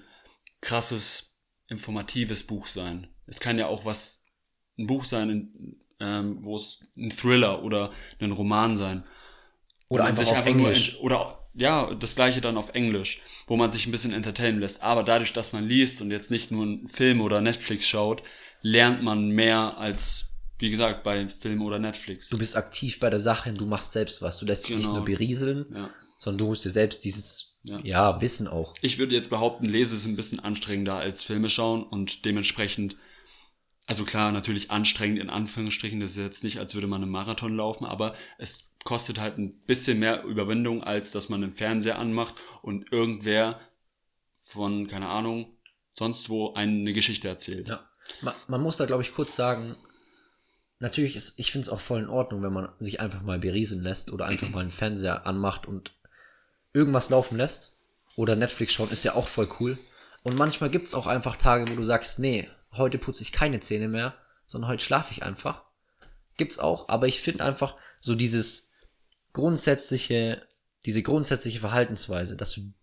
krasses, 0.59 1.37
informatives 1.67 2.43
Buch 2.43 2.67
sein. 2.67 3.07
Es 3.25 3.39
kann 3.39 3.57
ja 3.57 3.67
auch 3.67 3.85
was, 3.85 4.25
ein 4.77 4.87
Buch 4.87 5.05
sein, 5.05 5.77
ähm, 5.99 6.43
wo 6.43 6.57
es 6.57 6.81
ein 6.97 7.09
Thriller 7.09 7.63
oder 7.63 7.91
ein 8.19 8.31
Roman 8.31 8.75
sein. 8.75 9.05
Oder 9.87 10.05
einfach 10.05 10.27
auf 10.27 10.45
Englisch. 10.45 10.99
oder 10.99 11.40
ja, 11.53 11.93
das 11.93 12.15
gleiche 12.15 12.41
dann 12.41 12.57
auf 12.57 12.73
Englisch, 12.73 13.21
wo 13.47 13.57
man 13.57 13.71
sich 13.71 13.85
ein 13.85 13.91
bisschen 13.91 14.13
entertainen 14.13 14.59
lässt. 14.59 14.83
Aber 14.83 15.03
dadurch, 15.03 15.33
dass 15.33 15.53
man 15.53 15.67
liest 15.67 16.01
und 16.01 16.11
jetzt 16.11 16.31
nicht 16.31 16.51
nur 16.51 16.63
einen 16.63 16.87
Film 16.87 17.21
oder 17.21 17.41
Netflix 17.41 17.85
schaut, 17.85 18.23
lernt 18.61 19.03
man 19.03 19.29
mehr 19.29 19.77
als, 19.77 20.27
wie 20.59 20.69
gesagt, 20.69 21.03
bei 21.03 21.27
Film 21.27 21.61
oder 21.61 21.79
Netflix. 21.79 22.29
Du 22.29 22.37
bist 22.37 22.55
aktiv 22.55 22.99
bei 22.99 23.09
der 23.09 23.19
Sache, 23.19 23.51
du 23.53 23.65
machst 23.65 23.91
selbst 23.91 24.21
was. 24.21 24.37
Du 24.37 24.45
lässt 24.45 24.63
dich 24.63 24.75
genau. 24.75 24.79
nicht 24.79 24.95
nur 24.95 25.05
berieseln, 25.05 25.65
ja. 25.73 25.89
sondern 26.17 26.37
du 26.39 26.47
holst 26.47 26.65
dir 26.65 26.71
selbst 26.71 27.03
dieses 27.03 27.59
ja. 27.63 27.79
ja. 27.83 28.21
Wissen 28.21 28.47
auch. 28.47 28.73
Ich 28.81 28.97
würde 28.97 29.15
jetzt 29.15 29.29
behaupten, 29.29 29.65
Lese 29.65 29.95
ist 29.95 30.05
ein 30.05 30.15
bisschen 30.15 30.39
anstrengender 30.39 30.95
als 30.95 31.23
Filme 31.23 31.49
schauen 31.49 31.83
und 31.83 32.25
dementsprechend, 32.25 32.95
also 33.91 34.05
klar, 34.05 34.31
natürlich 34.31 34.71
anstrengend 34.71 35.19
in 35.19 35.29
Anführungsstrichen, 35.29 35.99
das 35.99 36.11
ist 36.11 36.17
jetzt 36.17 36.45
nicht, 36.45 36.59
als 36.59 36.75
würde 36.75 36.87
man 36.87 37.01
einen 37.01 37.11
Marathon 37.11 37.57
laufen, 37.57 37.83
aber 37.83 38.15
es 38.37 38.69
kostet 38.85 39.19
halt 39.19 39.37
ein 39.37 39.65
bisschen 39.65 39.99
mehr 39.99 40.23
Überwindung, 40.23 40.81
als 40.81 41.11
dass 41.11 41.27
man 41.27 41.43
einen 41.43 41.51
Fernseher 41.51 41.99
anmacht 41.99 42.35
und 42.61 42.89
irgendwer 42.93 43.59
von, 44.43 44.87
keine 44.87 45.09
Ahnung, 45.09 45.57
sonst 45.91 46.29
wo 46.29 46.53
eine 46.53 46.93
Geschichte 46.93 47.27
erzählt. 47.27 47.67
Ja. 47.67 47.85
Man, 48.21 48.33
man 48.47 48.61
muss 48.61 48.77
da, 48.77 48.85
glaube 48.85 49.03
ich, 49.03 49.13
kurz 49.13 49.35
sagen, 49.35 49.75
natürlich 50.79 51.17
ist, 51.17 51.37
ich 51.37 51.51
finde 51.51 51.65
es 51.65 51.69
auch 51.69 51.81
voll 51.81 51.99
in 51.99 52.07
Ordnung, 52.07 52.43
wenn 52.43 52.53
man 52.53 52.69
sich 52.79 53.01
einfach 53.01 53.23
mal 53.23 53.39
berieseln 53.39 53.83
lässt 53.83 54.13
oder 54.13 54.25
einfach 54.25 54.49
mal 54.51 54.61
einen 54.61 54.71
Fernseher 54.71 55.27
anmacht 55.27 55.67
und 55.67 55.91
irgendwas 56.71 57.09
laufen 57.09 57.35
lässt. 57.35 57.75
Oder 58.15 58.37
Netflix 58.37 58.71
schauen, 58.71 58.89
ist 58.89 59.03
ja 59.03 59.15
auch 59.15 59.27
voll 59.27 59.49
cool. 59.59 59.77
Und 60.23 60.37
manchmal 60.37 60.69
gibt 60.69 60.87
es 60.87 60.93
auch 60.93 61.07
einfach 61.07 61.35
Tage, 61.35 61.69
wo 61.69 61.75
du 61.75 61.83
sagst, 61.83 62.19
nee, 62.19 62.47
heute 62.73 62.97
putze 62.97 63.23
ich 63.23 63.31
keine 63.31 63.59
Zähne 63.59 63.87
mehr, 63.87 64.15
sondern 64.45 64.69
heute 64.69 64.83
schlafe 64.83 65.13
ich 65.13 65.23
einfach. 65.23 65.63
Gibt's 66.37 66.59
auch, 66.59 66.89
aber 66.89 67.07
ich 67.07 67.19
finde 67.19 67.43
einfach 67.43 67.77
so 67.99 68.15
dieses, 68.15 68.71
grundsätzliche, 69.33 70.45
diese 70.85 71.03
grundsätzliche 71.03 71.59
Verhaltensweise, 71.59 72.35
dass 72.35 72.53
du 72.53 72.73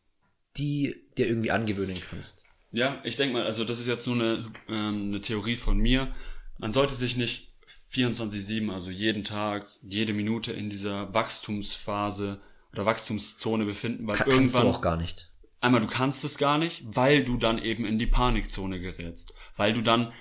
die 0.56 0.96
dir 1.16 1.28
irgendwie 1.28 1.50
angewöhnen 1.50 2.00
kannst. 2.10 2.44
Ja, 2.72 3.00
ich 3.04 3.16
denke 3.16 3.34
mal, 3.34 3.44
also 3.44 3.64
das 3.64 3.80
ist 3.80 3.86
jetzt 3.86 4.06
nur 4.06 4.16
eine, 4.16 4.52
ähm, 4.68 5.08
eine 5.08 5.20
Theorie 5.20 5.56
von 5.56 5.78
mir. 5.78 6.14
Man 6.58 6.72
sollte 6.72 6.94
sich 6.94 7.16
nicht 7.16 7.52
24-7, 7.92 8.72
also 8.72 8.90
jeden 8.90 9.24
Tag, 9.24 9.66
jede 9.82 10.12
Minute 10.12 10.52
in 10.52 10.68
dieser 10.68 11.12
Wachstumsphase 11.14 12.40
oder 12.72 12.86
Wachstumszone 12.86 13.64
befinden, 13.64 14.06
weil 14.06 14.16
Kann, 14.16 14.28
irgendwann. 14.28 14.62
Kannst 14.62 14.74
du 14.74 14.78
auch 14.78 14.80
gar 14.80 14.96
nicht. 14.96 15.30
Einmal 15.60 15.80
du 15.80 15.86
kannst 15.86 16.24
es 16.24 16.38
gar 16.38 16.58
nicht, 16.58 16.82
weil 16.84 17.24
du 17.24 17.36
dann 17.36 17.58
eben 17.58 17.84
in 17.84 17.98
die 17.98 18.06
Panikzone 18.06 18.80
gerätst, 18.80 19.34
weil 19.56 19.72
du 19.72 19.82
dann 19.82 20.12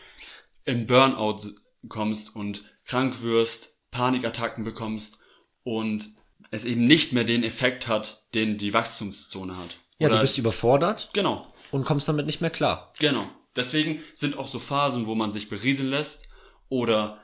in 0.66 0.88
Burnout 0.88 1.56
kommst 1.88 2.36
und 2.36 2.64
krank 2.86 3.22
wirst, 3.22 3.78
Panikattacken 3.92 4.64
bekommst 4.64 5.20
und 5.64 6.10
es 6.52 6.66
eben 6.66 6.86
nicht 6.86 7.14
mehr 7.14 7.24
den 7.24 7.44
Effekt 7.44 7.88
hat, 7.88 8.26
den 8.34 8.58
die 8.58 8.74
Wachstumszone 8.74 9.58
hat. 9.58 9.78
Ja, 10.00 10.08
Oder- 10.08 10.18
du 10.18 10.22
bist 10.22 10.38
überfordert 10.38 11.10
genau, 11.14 11.52
und 11.72 11.86
kommst 11.86 12.08
damit 12.08 12.26
nicht 12.26 12.42
mehr 12.42 12.50
klar. 12.50 12.94
genau. 13.00 13.30
Deswegen 13.56 14.04
sind 14.14 14.38
auch 14.38 14.48
so 14.48 14.60
Phasen, 14.60 15.08
wo 15.08 15.16
man 15.16 15.32
sich 15.32 15.50
berieseln 15.50 15.90
lässt 15.90 16.30
oder 16.70 17.20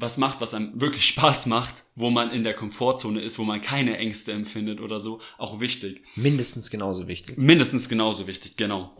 was 0.00 0.16
macht, 0.16 0.40
was 0.40 0.54
einem 0.54 0.80
wirklich 0.80 1.04
Spaß 1.06 1.46
macht, 1.46 1.84
wo 1.96 2.08
man 2.08 2.30
in 2.30 2.44
der 2.44 2.54
Komfortzone 2.54 3.20
ist, 3.20 3.38
wo 3.40 3.42
man 3.42 3.60
keine 3.60 3.98
Ängste 3.98 4.32
empfindet 4.32 4.80
oder 4.80 5.00
so, 5.00 5.20
auch 5.38 5.58
wichtig. 5.58 6.04
Mindestens 6.14 6.70
genauso 6.70 7.08
wichtig. 7.08 7.36
Mindestens 7.36 7.88
genauso 7.88 8.28
wichtig, 8.28 8.56
genau. 8.56 8.96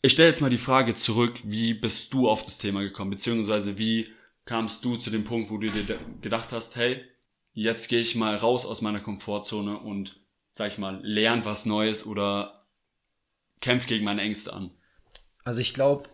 Ich 0.00 0.12
stelle 0.12 0.28
jetzt 0.28 0.40
mal 0.40 0.48
die 0.48 0.56
Frage 0.56 0.94
zurück, 0.94 1.40
wie 1.42 1.74
bist 1.74 2.14
du 2.14 2.28
auf 2.28 2.44
das 2.44 2.58
Thema 2.58 2.82
gekommen, 2.82 3.10
beziehungsweise 3.10 3.78
wie 3.78 4.06
kamst 4.44 4.84
du 4.84 4.96
zu 4.96 5.10
dem 5.10 5.24
Punkt, 5.24 5.50
wo 5.50 5.58
du 5.58 5.72
dir 5.72 5.98
gedacht 6.20 6.52
hast, 6.52 6.76
hey, 6.76 7.04
jetzt 7.52 7.88
gehe 7.88 8.00
ich 8.00 8.14
mal 8.14 8.36
raus 8.36 8.64
aus 8.64 8.80
meiner 8.80 9.00
Komfortzone 9.00 9.76
und, 9.76 10.20
sag 10.52 10.68
ich 10.68 10.78
mal, 10.78 11.00
lerne 11.02 11.44
was 11.44 11.66
Neues 11.66 12.06
oder 12.06 12.64
kämpf 13.60 13.88
gegen 13.88 14.04
meine 14.04 14.22
Ängste 14.22 14.52
an. 14.52 14.70
Also 15.42 15.60
ich 15.60 15.74
glaube, 15.74 16.08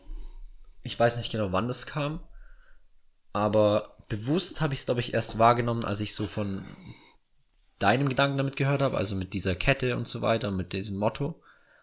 ich 0.83 0.99
weiß 0.99 1.19
nicht 1.19 1.31
genau, 1.31 1.53
wann 1.53 1.69
das 1.69 1.87
kam, 1.87 2.27
aber 3.35 3.94
bewusst 4.09 4.61
habe 4.61 4.75
ich 4.75 4.81
es, 4.81 4.87
glaube 4.87 5.01
ich, 5.01 5.15
erst 5.15 5.39
wahrgenommen, 5.39 5.85
als 5.85 6.01
ich 6.01 6.15
so 6.15 6.27
von 6.27 6.65
deinem 7.79 8.09
Gedanken 8.09 8.39
damit 8.39 8.57
gehört 8.57 8.83
habe, 8.83 8.97
also 8.97 9.17
mit 9.17 9.33
dieser 9.33 9.55
Kette 9.55 9.97
und 9.97 10.07
so 10.07 10.23
weiter, 10.23 10.51
mit 10.51 10.73
diesem 10.73 10.99
Motto. 10.99 11.43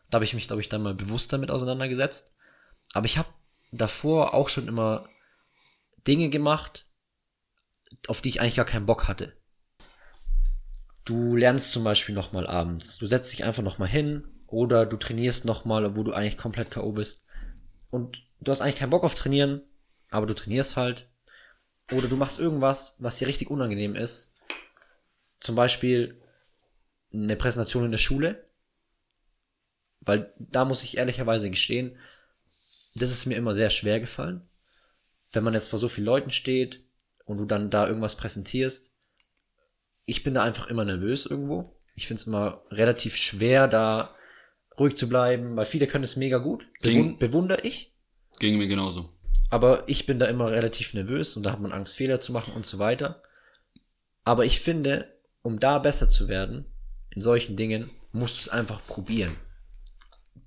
Da 0.09 0.15
habe 0.15 0.25
ich 0.25 0.33
mich, 0.33 0.47
glaube 0.47 0.61
ich, 0.61 0.69
dann 0.69 0.81
mal 0.81 0.93
bewusst 0.93 1.31
damit 1.31 1.51
auseinandergesetzt. 1.51 2.33
Aber 2.93 3.05
ich 3.05 3.17
habe 3.17 3.29
davor 3.71 4.33
auch 4.33 4.49
schon 4.49 4.67
immer 4.67 5.07
Dinge 6.07 6.29
gemacht, 6.29 6.87
auf 8.07 8.21
die 8.21 8.29
ich 8.29 8.41
eigentlich 8.41 8.55
gar 8.55 8.65
keinen 8.65 8.85
Bock 8.85 9.07
hatte. 9.07 9.37
Du 11.05 11.35
lernst 11.35 11.71
zum 11.71 11.83
Beispiel 11.83 12.15
nochmal 12.15 12.47
abends. 12.47 12.97
Du 12.97 13.05
setzt 13.05 13.33
dich 13.33 13.43
einfach 13.43 13.63
nochmal 13.63 13.87
hin 13.87 14.27
oder 14.47 14.85
du 14.85 14.97
trainierst 14.97 15.45
nochmal, 15.45 15.95
wo 15.95 16.03
du 16.03 16.13
eigentlich 16.13 16.37
komplett 16.37 16.71
K.O. 16.71 16.91
bist. 16.91 17.25
Und 17.89 18.23
du 18.39 18.51
hast 18.51 18.61
eigentlich 18.61 18.75
keinen 18.75 18.91
Bock 18.91 19.03
auf 19.03 19.15
Trainieren, 19.15 19.61
aber 20.09 20.25
du 20.25 20.35
trainierst 20.35 20.77
halt. 20.77 21.10
Oder 21.91 22.07
du 22.07 22.15
machst 22.15 22.39
irgendwas, 22.39 22.95
was 22.99 23.17
dir 23.17 23.27
richtig 23.27 23.49
unangenehm 23.49 23.95
ist. 23.95 24.33
Zum 25.39 25.55
Beispiel 25.55 26.21
eine 27.13 27.35
Präsentation 27.35 27.85
in 27.85 27.91
der 27.91 27.97
Schule. 27.97 28.47
Weil 30.01 30.33
da 30.39 30.65
muss 30.65 30.83
ich 30.83 30.97
ehrlicherweise 30.97 31.49
gestehen, 31.49 31.97
das 32.95 33.11
ist 33.11 33.25
mir 33.25 33.35
immer 33.35 33.53
sehr 33.53 33.69
schwer 33.69 33.99
gefallen. 33.99 34.41
Wenn 35.31 35.43
man 35.43 35.53
jetzt 35.53 35.69
vor 35.69 35.79
so 35.79 35.87
vielen 35.89 36.05
Leuten 36.05 36.31
steht 36.31 36.83
und 37.25 37.37
du 37.37 37.45
dann 37.45 37.69
da 37.69 37.87
irgendwas 37.87 38.15
präsentierst. 38.15 38.93
Ich 40.05 40.23
bin 40.23 40.33
da 40.33 40.43
einfach 40.43 40.67
immer 40.67 40.83
nervös 40.83 41.25
irgendwo. 41.25 41.77
Ich 41.95 42.07
finde 42.07 42.19
es 42.21 42.27
immer 42.27 42.63
relativ 42.71 43.15
schwer, 43.15 43.67
da 43.67 44.15
ruhig 44.79 44.95
zu 44.95 45.07
bleiben, 45.07 45.55
weil 45.55 45.65
viele 45.65 45.87
können 45.87 46.03
es 46.03 46.15
mega 46.15 46.37
gut. 46.39 46.65
Ging- 46.81 47.17
Bewun 47.17 47.19
bewundere 47.19 47.61
ich. 47.61 47.93
Ging 48.39 48.57
mir 48.57 48.67
genauso. 48.67 49.13
Aber 49.51 49.87
ich 49.87 50.05
bin 50.05 50.17
da 50.17 50.25
immer 50.25 50.49
relativ 50.49 50.93
nervös 50.93 51.35
und 51.35 51.43
da 51.43 51.51
hat 51.51 51.59
man 51.59 51.73
Angst, 51.73 51.95
Fehler 51.95 52.19
zu 52.19 52.31
machen 52.31 52.53
und 52.53 52.65
so 52.65 52.79
weiter. 52.79 53.21
Aber 54.23 54.45
ich 54.45 54.59
finde, 54.59 55.13
um 55.41 55.59
da 55.59 55.77
besser 55.77 56.07
zu 56.07 56.29
werden, 56.29 56.65
in 57.13 57.21
solchen 57.21 57.57
Dingen, 57.57 57.91
musst 58.13 58.37
du 58.37 58.41
es 58.41 58.49
einfach 58.49 58.85
probieren. 58.87 59.35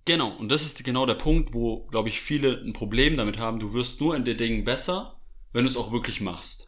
Genau, 0.06 0.34
und 0.36 0.50
das 0.50 0.64
ist 0.64 0.82
genau 0.84 1.04
der 1.06 1.14
Punkt, 1.14 1.52
wo, 1.52 1.86
glaube 1.86 2.08
ich, 2.08 2.20
viele 2.20 2.60
ein 2.60 2.72
Problem 2.72 3.16
damit 3.16 3.38
haben. 3.38 3.60
Du 3.60 3.74
wirst 3.74 4.00
nur 4.00 4.16
in 4.16 4.24
den 4.24 4.38
Dingen 4.38 4.64
besser, 4.64 5.20
wenn 5.52 5.64
du 5.64 5.70
es 5.70 5.76
auch 5.76 5.92
wirklich 5.92 6.20
machst. 6.20 6.66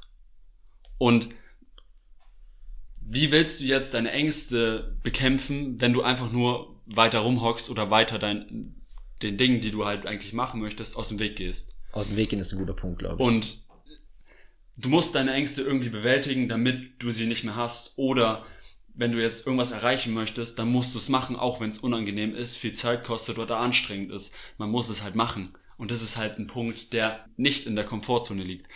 Und 0.99 1.29
wie 3.01 3.33
willst 3.33 3.61
du 3.61 3.65
jetzt 3.65 3.95
deine 3.95 4.11
Ängste 4.11 4.99
bekämpfen, 5.03 5.81
wenn 5.81 5.93
du 5.93 6.03
einfach 6.03 6.33
nur 6.33 6.83
weiter 6.87 7.21
rumhockst 7.21 7.71
oder 7.71 7.91
weiter 7.91 8.19
dein, 8.19 8.75
den 9.23 9.39
Dingen, 9.39 9.61
die 9.63 9.71
du 9.71 9.87
halt 9.87 10.07
eigentlich 10.07 10.33
machen 10.33 10.61
möchtest, 10.61 10.97
aus 10.97 11.09
dem 11.09 11.19
Weg 11.19 11.37
gehst? 11.37 11.76
Aus 11.93 12.09
dem 12.09 12.17
Weg 12.17 12.31
gehen 12.31 12.39
ist 12.39 12.53
ein 12.53 12.59
guter 12.59 12.75
Punkt, 12.75 12.99
glaube 12.99 13.23
ich. 13.23 13.27
Und 13.27 13.63
du 14.77 14.89
musst 14.89 15.15
deine 15.15 15.33
Ängste 15.33 15.63
irgendwie 15.63 15.89
bewältigen, 15.89 16.49
damit 16.49 17.03
du 17.03 17.11
sie 17.11 17.27
nicht 17.27 17.45
mehr 17.45 17.57
hast. 17.57 17.97
Oder 17.97 18.45
wenn 18.95 19.13
du 19.13 19.21
jetzt 19.21 19.47
irgendwas 19.47 19.73
erreichen 19.73 20.13
möchtest, 20.15 20.59
dann 20.59 20.69
musst 20.69 20.95
du 20.95 20.99
es 20.99 21.09
machen, 21.09 21.37
auch 21.37 21.61
wenn 21.61 21.71
es 21.71 21.79
unangenehm 21.79 22.35
ist, 22.35 22.57
viel 22.57 22.73
Zeit 22.73 23.05
kostet 23.05 23.39
oder 23.39 23.59
anstrengend 23.59 24.11
ist. 24.11 24.35
Man 24.59 24.71
muss 24.71 24.89
es 24.89 25.03
halt 25.03 25.15
machen. 25.15 25.57
Und 25.77 25.91
das 25.91 26.03
ist 26.03 26.17
halt 26.17 26.39
ein 26.39 26.47
Punkt, 26.47 26.93
der 26.93 27.27
nicht 27.37 27.67
in 27.67 27.77
der 27.77 27.85
Komfortzone 27.85 28.43
liegt. 28.43 28.67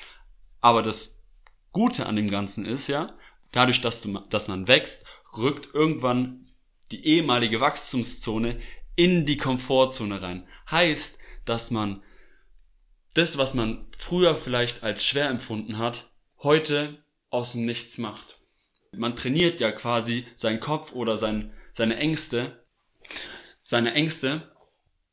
Aber 0.61 0.83
das 0.83 1.19
Gute 1.73 2.07
an 2.07 2.17
dem 2.17 2.31
Ganzen 2.31 2.67
ist 2.67 2.89
ja, 2.89 3.15
dadurch, 3.53 3.81
dass, 3.81 4.03
du, 4.03 4.19
dass 4.29 4.49
man 4.49 4.69
wächst, 4.69 5.05
rückt 5.37 5.75
irgendwann 5.75 6.51
die 6.91 7.07
ehemalige 7.07 7.61
Wachstumszone 7.61 8.61
in 8.97 9.25
die 9.25 9.37
Komfortzone 9.37 10.21
rein. 10.21 10.47
Heißt, 10.71 11.19
dass 11.45 11.71
man 11.71 12.03
das, 13.15 13.39
was 13.39 13.55
man 13.55 13.87
früher 13.97 14.37
vielleicht 14.37 14.83
als 14.83 15.05
schwer 15.05 15.29
empfunden 15.29 15.79
hat, 15.79 16.11
heute 16.43 17.03
aus 17.29 17.53
dem 17.53 17.65
Nichts 17.65 17.99
macht. 17.99 18.39
Man 18.93 19.17
trainiert 19.17 19.61
ja 19.61 19.73
quasi 19.73 20.27
seinen 20.35 20.61
Kopf 20.61 20.93
oder 20.93 21.19
sein, 21.19 21.53
seine 21.73 21.97
Ängste, 21.97 22.65
seine 23.63 23.95
Ängste 23.95 24.51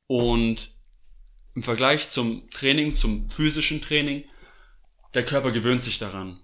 und 0.07 0.75
im 1.53 1.63
Vergleich 1.63 2.09
zum 2.09 2.49
Training, 2.49 2.95
zum 2.95 3.29
physischen 3.29 3.81
Training, 3.81 4.25
der 5.13 5.25
Körper 5.25 5.51
gewöhnt 5.51 5.83
sich 5.83 5.97
daran. 5.97 6.39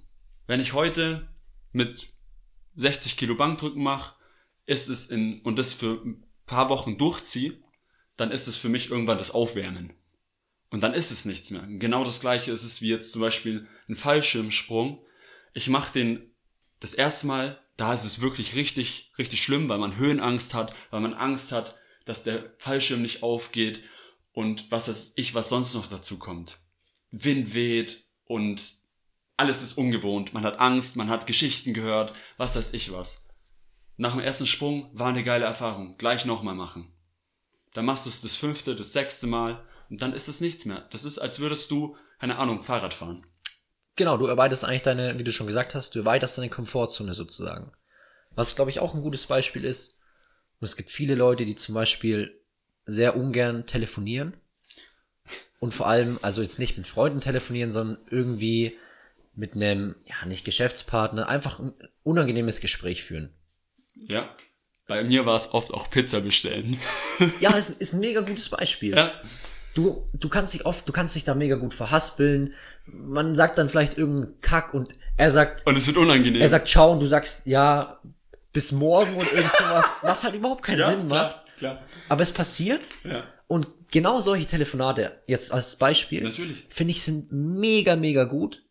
Wenn 0.48 0.60
ich 0.60 0.74
heute 0.74 1.30
mit 1.72 2.08
60 2.76 3.18
Kilo 3.18 3.36
Bankdrücken 3.36 3.84
mache, 3.84 4.16
ist 4.66 4.90
es 4.90 5.08
in, 5.08 5.42
und 5.42 5.58
das 5.60 5.74
für 5.74 6.02
ein 6.04 6.26
paar 6.46 6.70
Wochen 6.70 6.98
durchziehe, 6.98 7.62
dann 8.18 8.32
ist 8.32 8.48
es 8.48 8.58
für 8.58 8.70
mich 8.70 8.90
irgendwann 8.90 9.18
das 9.18 9.32
Aufwärmen. 9.32 9.94
Und 10.74 10.82
dann 10.82 10.96
ist 10.96 11.12
es 11.12 11.26
nichts 11.26 11.52
mehr. 11.52 11.68
Genau 11.68 12.04
das 12.04 12.20
gleiche 12.20 12.52
ist 12.52 12.64
es 12.64 12.82
wie 12.82 12.90
jetzt 12.90 13.12
zum 13.12 13.22
Beispiel 13.22 13.68
ein 13.88 13.96
Fallschirmsprung. 13.96 15.06
Ich 15.54 15.70
mache 15.70 15.94
den 15.94 16.34
das 16.80 16.96
erste 16.96 17.28
Mal, 17.28 17.62
da 17.78 17.94
ist 17.94 18.06
es 18.06 18.22
wirklich 18.22 18.56
richtig, 18.56 19.12
richtig 19.20 19.44
schlimm, 19.44 19.70
weil 19.70 19.78
man 19.78 19.98
Höhenangst 19.98 20.56
hat, 20.56 20.74
weil 20.90 21.02
man 21.02 21.14
Angst 21.14 21.52
hat, 21.52 21.76
dass 22.06 22.24
der 22.24 22.56
Fallschirm 22.58 23.04
nicht 23.04 23.22
aufgeht 23.22 23.84
und 24.32 24.72
was 24.72 24.88
ist 24.88 25.16
ich, 25.20 25.36
was 25.36 25.50
sonst 25.50 25.76
noch 25.76 25.86
dazu 25.86 26.18
kommt. 26.18 26.58
Wind 27.12 27.54
weht 27.54 28.06
und 28.26 28.74
alles 29.38 29.62
ist 29.62 29.74
ungewohnt. 29.74 30.34
Man 30.34 30.44
hat 30.44 30.60
Angst, 30.60 30.96
man 30.96 31.12
hat 31.12 31.28
Geschichten 31.28 31.76
gehört, 31.76 32.16
was 32.38 32.56
weiß 32.56 32.74
ich 32.74 32.92
was. 32.92 33.28
Nach 33.98 34.14
dem 34.14 34.22
ersten 34.22 34.48
Sprung 34.48 34.90
war 34.94 35.10
eine 35.10 35.24
geile 35.24 35.46
Erfahrung. 35.46 35.98
Gleich 36.00 36.26
nochmal 36.26 36.56
machen. 36.56 36.92
Dann 37.74 37.86
machst 37.86 38.08
du 38.08 38.10
es 38.10 38.22
das 38.22 38.34
fünfte, 38.34 38.76
das 38.76 38.92
sechste 38.92 39.28
Mal 39.28 39.64
und 39.94 40.02
dann 40.02 40.14
ist 40.14 40.28
es 40.28 40.42
nichts 40.42 40.66
mehr. 40.66 40.88
Das 40.90 41.04
ist, 41.04 41.20
als 41.20 41.40
würdest 41.40 41.70
du, 41.70 41.96
keine 42.20 42.40
Ahnung, 42.40 42.64
Fahrrad 42.64 42.96
fahren. 42.96 43.28
Genau, 43.96 44.18
du 44.18 44.26
erweiterst 44.26 44.66
eigentlich 44.66 44.82
deine, 44.82 45.20
wie 45.20 45.24
du 45.24 45.32
schon 45.32 45.46
gesagt 45.46 45.76
hast, 45.76 45.94
du 45.94 46.00
erweiterst 46.00 46.36
deine 46.36 46.50
Komfortzone 46.50 47.14
sozusagen. 47.14 47.72
Was, 48.32 48.56
glaube 48.56 48.72
ich, 48.72 48.80
auch 48.80 48.96
ein 48.96 49.04
gutes 49.04 49.28
Beispiel 49.28 49.64
ist, 49.64 50.00
und 50.60 50.66
es 50.66 50.78
gibt 50.78 50.90
viele 50.90 51.14
Leute, 51.14 51.46
die 51.46 51.54
zum 51.54 51.76
Beispiel 51.76 52.42
sehr 52.86 53.16
ungern 53.16 53.68
telefonieren. 53.68 54.36
Und 55.60 55.76
vor 55.76 55.88
allem, 55.88 56.18
also 56.24 56.42
jetzt 56.42 56.58
nicht 56.58 56.76
mit 56.76 56.88
Freunden 56.88 57.20
telefonieren, 57.20 57.70
sondern 57.70 58.00
irgendwie 58.10 58.76
mit 59.36 59.54
einem, 59.54 59.94
ja, 60.08 60.26
nicht 60.26 60.44
Geschäftspartner, 60.44 61.30
einfach 61.30 61.60
ein 61.60 61.76
unangenehmes 62.02 62.62
Gespräch 62.62 63.04
führen. 63.04 63.32
Ja. 63.94 64.36
Bei 64.88 65.04
mir 65.04 65.28
war 65.28 65.36
es 65.36 65.54
oft 65.54 65.72
auch 65.72 65.92
Pizza 65.92 66.22
bestellen. 66.22 66.80
Ja, 67.40 67.56
es 67.56 67.70
ist 67.70 67.94
ein 67.94 68.00
mega 68.00 68.22
gutes 68.22 68.50
Beispiel. 68.50 68.96
ja. 68.96 69.22
Du, 69.76 70.08
du 70.14 70.30
kannst 70.30 70.54
dich 70.54 70.66
oft, 70.66 70.88
du 70.88 70.94
kannst 70.94 71.16
dich 71.16 71.24
da 71.24 71.34
mega 71.36 71.56
gut 71.56 71.74
verhaspeln. 71.74 72.54
Man 72.86 73.34
sagt 73.36 73.58
dann 73.58 73.70
vielleicht 73.70 73.98
irgendeinen 73.98 74.40
Kack 74.42 74.74
und 74.74 74.90
er 75.18 75.32
sagt, 75.32 75.66
Und 75.66 75.78
es 75.78 75.88
wird 75.88 75.98
unangenehm. 75.98 76.42
er 76.42 76.50
sagt 76.50 76.68
ciao 76.68 76.92
und 76.92 77.02
du 77.02 77.08
sagst 77.08 77.46
ja 77.46 78.00
bis 78.52 78.72
morgen 78.72 79.16
und 79.16 79.32
irgend 79.34 79.52
sowas, 79.54 79.94
was 80.04 80.24
halt 80.24 80.36
überhaupt 80.36 80.64
keinen 80.64 80.80
ja, 80.80 80.90
Sinn 80.90 81.08
macht. 81.08 81.32
klar, 81.32 81.46
klar. 81.58 81.82
Aber 82.10 82.22
es 82.22 82.32
passiert 82.32 82.82
Ja. 83.04 83.24
und 83.48 83.68
genau 83.92 84.20
solche 84.20 84.46
Telefonate, 84.46 85.20
jetzt 85.28 85.52
als 85.52 85.76
Beispiel, 85.78 86.32
finde 86.70 86.92
ich 86.92 87.04
sind 87.04 87.32
mega, 87.32 87.96
mega 87.96 88.26
gut, 88.26 88.64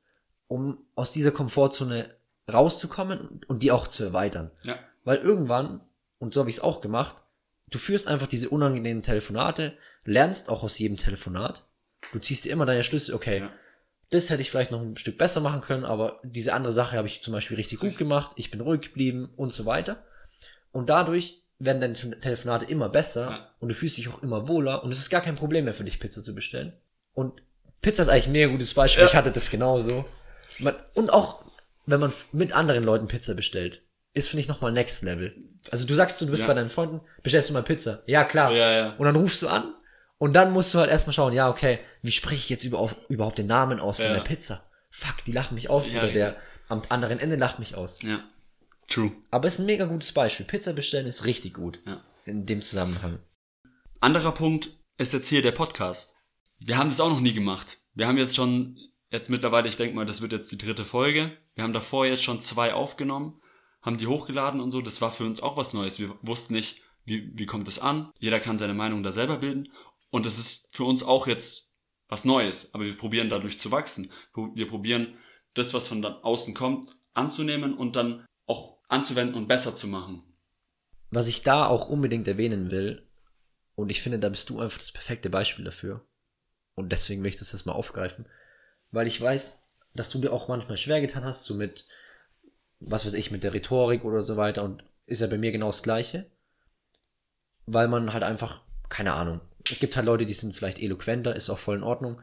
um 0.47 0.79
aus 0.95 1.13
dieser 1.13 1.31
Komfortzone 1.33 2.11
rauszukommen 2.53 3.19
und- 3.21 3.49
und 3.49 3.63
die 3.63 3.73
auch 3.73 3.87
zu 3.89 4.05
erweitern. 4.05 4.51
Ja. 4.63 4.79
Weil 5.05 5.19
irgendwann, 5.19 5.81
und 6.19 6.35
so 6.35 6.41
habe 6.41 6.51
ich 6.51 6.57
es 6.57 6.63
auch 6.63 6.81
gemacht, 6.81 7.17
du 7.75 7.79
führst 7.79 8.09
einfach 8.09 8.27
diese 8.27 8.49
unangenehmen 8.51 9.03
Telefonate, 9.03 9.77
lernst 10.05 10.49
auch 10.49 10.63
aus 10.63 10.79
jedem 10.79 10.97
Telefonat. 10.97 11.65
Du 12.13 12.19
ziehst 12.19 12.45
dir 12.45 12.53
immer 12.53 12.67
deine 12.67 12.83
Schlüsse, 12.83 13.15
okay, 13.15 13.39
Ja. 13.41 13.53
das 14.11 14.31
hätte 14.31 14.43
ich 14.43 14.51
vielleicht 14.51 14.71
noch 14.71 14.81
ein 14.81 14.97
Stück 14.97 15.19
besser 15.19 15.41
machen 15.41 15.61
können, 15.61 15.85
aber 15.85 16.21
diese 16.25 16.53
andere 16.55 16.73
Sache 16.73 16.97
habe 16.97 17.09
ich 17.09 17.23
zum 17.23 17.33
Beispiel 17.33 17.57
richtig 17.57 17.81
gut 17.81 17.97
gemacht, 17.97 18.33
ich 18.37 18.51
bin 18.51 18.61
ruhig 18.61 18.81
geblieben 18.83 19.33
und 19.37 19.53
so 19.53 19.65
weiter. 19.67 20.05
Und 20.73 20.89
dadurch 20.91 21.43
werden 21.59 21.81
deine 21.81 21.95
Telefonate 22.19 22.65
immer 22.65 22.89
besser 22.89 23.31
Ja. 23.31 23.55
und 23.61 23.69
du 23.69 23.75
fühlst 23.75 23.97
dich 23.99 24.09
auch 24.09 24.23
immer 24.23 24.49
wohler 24.49 24.83
und 24.83 24.91
es 24.93 24.99
ist 24.99 25.11
gar 25.11 25.21
kein 25.21 25.37
Problem 25.37 25.65
mehr 25.65 25.75
für 25.75 25.85
dich, 25.85 26.01
Pizza 26.01 26.23
zu 26.23 26.35
bestellen. 26.35 26.73
Und 27.15 27.43
Pizza 27.83 28.03
ist 28.03 28.09
eigentlich 28.09 28.27
ein 28.27 28.33
mega 28.33 28.51
gutes 28.51 28.75
Beispiel. 28.75 29.05
Ich 29.05 29.15
hatte 29.15 29.31
das 29.31 29.51
genauso. 29.51 30.05
Man, 30.59 30.75
und 30.95 31.13
auch, 31.13 31.45
wenn 31.87 32.01
man 32.01 32.13
mit 32.33 32.53
anderen 32.53 32.85
Leuten 32.85 33.07
Pizza 33.09 33.35
bestellt, 33.35 33.83
ist, 34.15 34.29
finde 34.29 34.43
ich, 34.43 34.49
nochmal 34.49 34.73
Next 34.73 35.03
Level. 35.03 35.35
Also 35.71 35.87
du 35.87 35.95
sagst, 35.95 36.21
du 36.21 36.27
bist 36.27 36.43
Ja. 36.43 36.49
bei 36.49 36.55
deinen 36.55 36.69
Freunden, 36.69 37.01
bestellst 37.23 37.49
du 37.51 37.55
mal 37.55 37.63
Pizza. 37.63 38.03
Ja, 38.07 38.25
klar. 38.25 38.53
Ja, 38.53 38.73
ja. 38.73 38.89
Und 38.97 39.05
dann 39.05 39.17
rufst 39.17 39.43
du 39.43 39.49
an 39.49 39.75
und 40.19 40.35
dann 40.35 40.53
musst 40.53 40.75
du 40.75 40.79
halt 40.79 40.91
erstmal 40.91 41.15
schauen, 41.15 41.33
ja, 41.33 41.49
okay, 41.49 41.79
wie 42.03 42.11
spreche 42.11 42.37
ich 42.37 42.49
jetzt 42.51 42.65
über, 42.65 42.79
auf, 42.79 42.97
überhaupt 43.09 43.39
den 43.39 43.47
Namen 43.47 43.81
aus 43.81 43.97
von 43.97 44.07
Ja. 44.07 44.15
der 44.15 44.21
Pizza? 44.23 44.63
Fuck, 44.91 45.25
die 45.25 45.33
lachen 45.33 45.55
mich 45.55 45.71
aus 45.71 45.91
Ja, 45.93 46.03
oder 46.03 46.13
der 46.13 46.27
richtig. 46.29 46.43
am 46.69 46.83
anderen 46.89 47.19
Ende 47.19 47.37
lacht 47.37 47.59
mich 47.59 47.77
aus. 47.77 48.03
Ja. 48.03 48.23
True. 48.89 49.13
Aber 49.31 49.49
ist 49.49 49.59
ein 49.61 49.67
mega 49.67 49.85
gutes 49.87 50.13
Beispiel. 50.13 50.45
Pizza 50.45 50.73
bestellen 50.73 51.07
ist 51.07 51.25
richtig 51.25 51.55
gut. 51.55 51.81
Ja. 51.87 52.03
In 52.27 52.45
dem 52.47 52.61
Zusammenhang. 52.61 53.21
Anderer 54.01 54.33
Punkt 54.33 54.71
ist 54.99 55.13
jetzt 55.13 55.29
hier 55.29 55.43
der 55.43 55.53
Podcast. 55.53 56.13
Wir 56.59 56.77
haben 56.77 56.89
das 56.91 57.01
auch 57.01 57.09
noch 57.11 57.21
nie 57.21 57.33
gemacht. 57.33 57.79
Wir 57.95 58.07
haben 58.07 58.19
jetzt 58.19 58.37
schon, 58.37 58.77
jetzt 59.11 59.31
mittlerweile, 59.31 59.69
ich 59.69 59.77
denke 59.77 59.95
mal, 59.95 60.07
das 60.07 60.21
wird 60.23 60.33
jetzt 60.33 60.51
die 60.53 60.59
dritte 60.59 60.85
Folge. 60.85 61.37
Wir 61.55 61.65
haben 61.65 61.73
davor 61.73 62.07
jetzt 62.07 62.23
schon 62.23 62.41
zwei 62.41 62.75
aufgenommen, 62.75 63.41
haben 63.83 63.99
die 63.99 64.07
hochgeladen 64.07 64.61
und 64.61 64.71
so. 64.71 64.81
Das 64.81 65.01
war 65.01 65.13
für 65.13 65.25
uns 65.25 65.43
auch 65.43 65.57
was 65.57 65.73
Neues. 65.73 65.99
Wir 65.99 66.17
wussten 66.23 66.55
nicht, 66.55 66.81
wie, 67.05 67.31
wie 67.35 67.47
kommt 67.47 67.69
es 67.69 67.79
an. 67.79 68.11
Jeder 68.19 68.41
kann 68.41 68.59
seine 68.59 68.75
Meinung 68.75 69.03
da 69.03 69.13
selber 69.13 69.39
bilden. 69.39 69.69
Und 70.11 70.27
das 70.27 70.39
ist 70.39 70.75
für 70.75 70.85
uns 70.85 71.03
auch 71.03 71.27
jetzt 71.27 71.75
was 72.09 72.25
Neues. 72.25 72.73
Aber 72.75 72.85
wir 72.85 72.97
probieren 72.97 73.29
dadurch 73.29 73.59
zu 73.59 73.71
wachsen. 73.71 74.11
Wir 74.55 74.69
probieren 74.69 75.19
das, 75.55 75.75
was 75.75 75.89
von 75.89 76.05
außen 76.05 76.55
kommt, 76.55 76.97
anzunehmen 77.13 77.75
und 77.75 77.97
dann 77.97 78.25
auch 78.47 78.79
anzuwenden 78.89 79.37
und 79.37 79.49
besser 79.49 79.75
zu 79.75 79.87
machen. 79.87 80.23
Was 81.11 81.29
ich 81.29 81.43
da 81.43 81.67
auch 81.67 81.89
unbedingt 81.89 82.27
erwähnen 82.29 82.71
will, 82.71 83.07
und 83.75 83.91
ich 83.91 84.03
finde, 84.03 84.19
da 84.19 84.29
bist 84.29 84.51
du 84.51 84.61
einfach 84.61 84.79
das 84.79 84.93
perfekte 84.93 85.31
Beispiel 85.31 85.65
dafür. 85.65 86.07
Und 86.75 86.93
deswegen 86.93 87.23
will 87.23 87.31
ich 87.31 87.37
das 87.37 87.53
jetzt 87.53 87.67
mal 87.67 87.73
aufgreifen. 87.73 88.27
Weil 88.91 89.07
ich 89.07 89.21
weiß, 89.21 89.67
dass 89.95 90.11
du 90.11 90.19
dir 90.19 90.33
auch 90.33 90.49
manchmal 90.49 90.77
schwer 90.77 91.01
getan 91.01 91.25
hast, 91.25 91.45
so 91.45 91.55
mit, 91.55 91.87
was 92.87 93.07
weiß 93.07 93.15
ich, 93.15 93.31
mit 93.31 93.45
der 93.45 93.55
Rhetorik 93.55 94.05
oder 94.05 94.23
so 94.23 94.37
weiter. 94.37 94.63
Und 94.65 94.85
ist 95.07 95.21
ja 95.21 95.27
bei 95.27 95.39
mir 95.39 95.53
genau 95.53 95.67
das 95.67 95.83
Gleiche. 95.83 96.31
Weil 97.67 97.89
man 97.89 98.13
halt 98.13 98.25
einfach, 98.25 98.63
keine 98.89 99.15
Ahnung, 99.15 99.41
es 99.71 99.79
gibt 99.79 99.97
halt 99.97 100.07
Leute, 100.07 100.27
die 100.27 100.33
sind 100.33 100.57
vielleicht 100.57 100.81
eloquenter, 100.81 101.37
ist 101.37 101.51
auch 101.51 101.59
voll 101.59 101.77
in 101.77 101.83
Ordnung. 101.83 102.21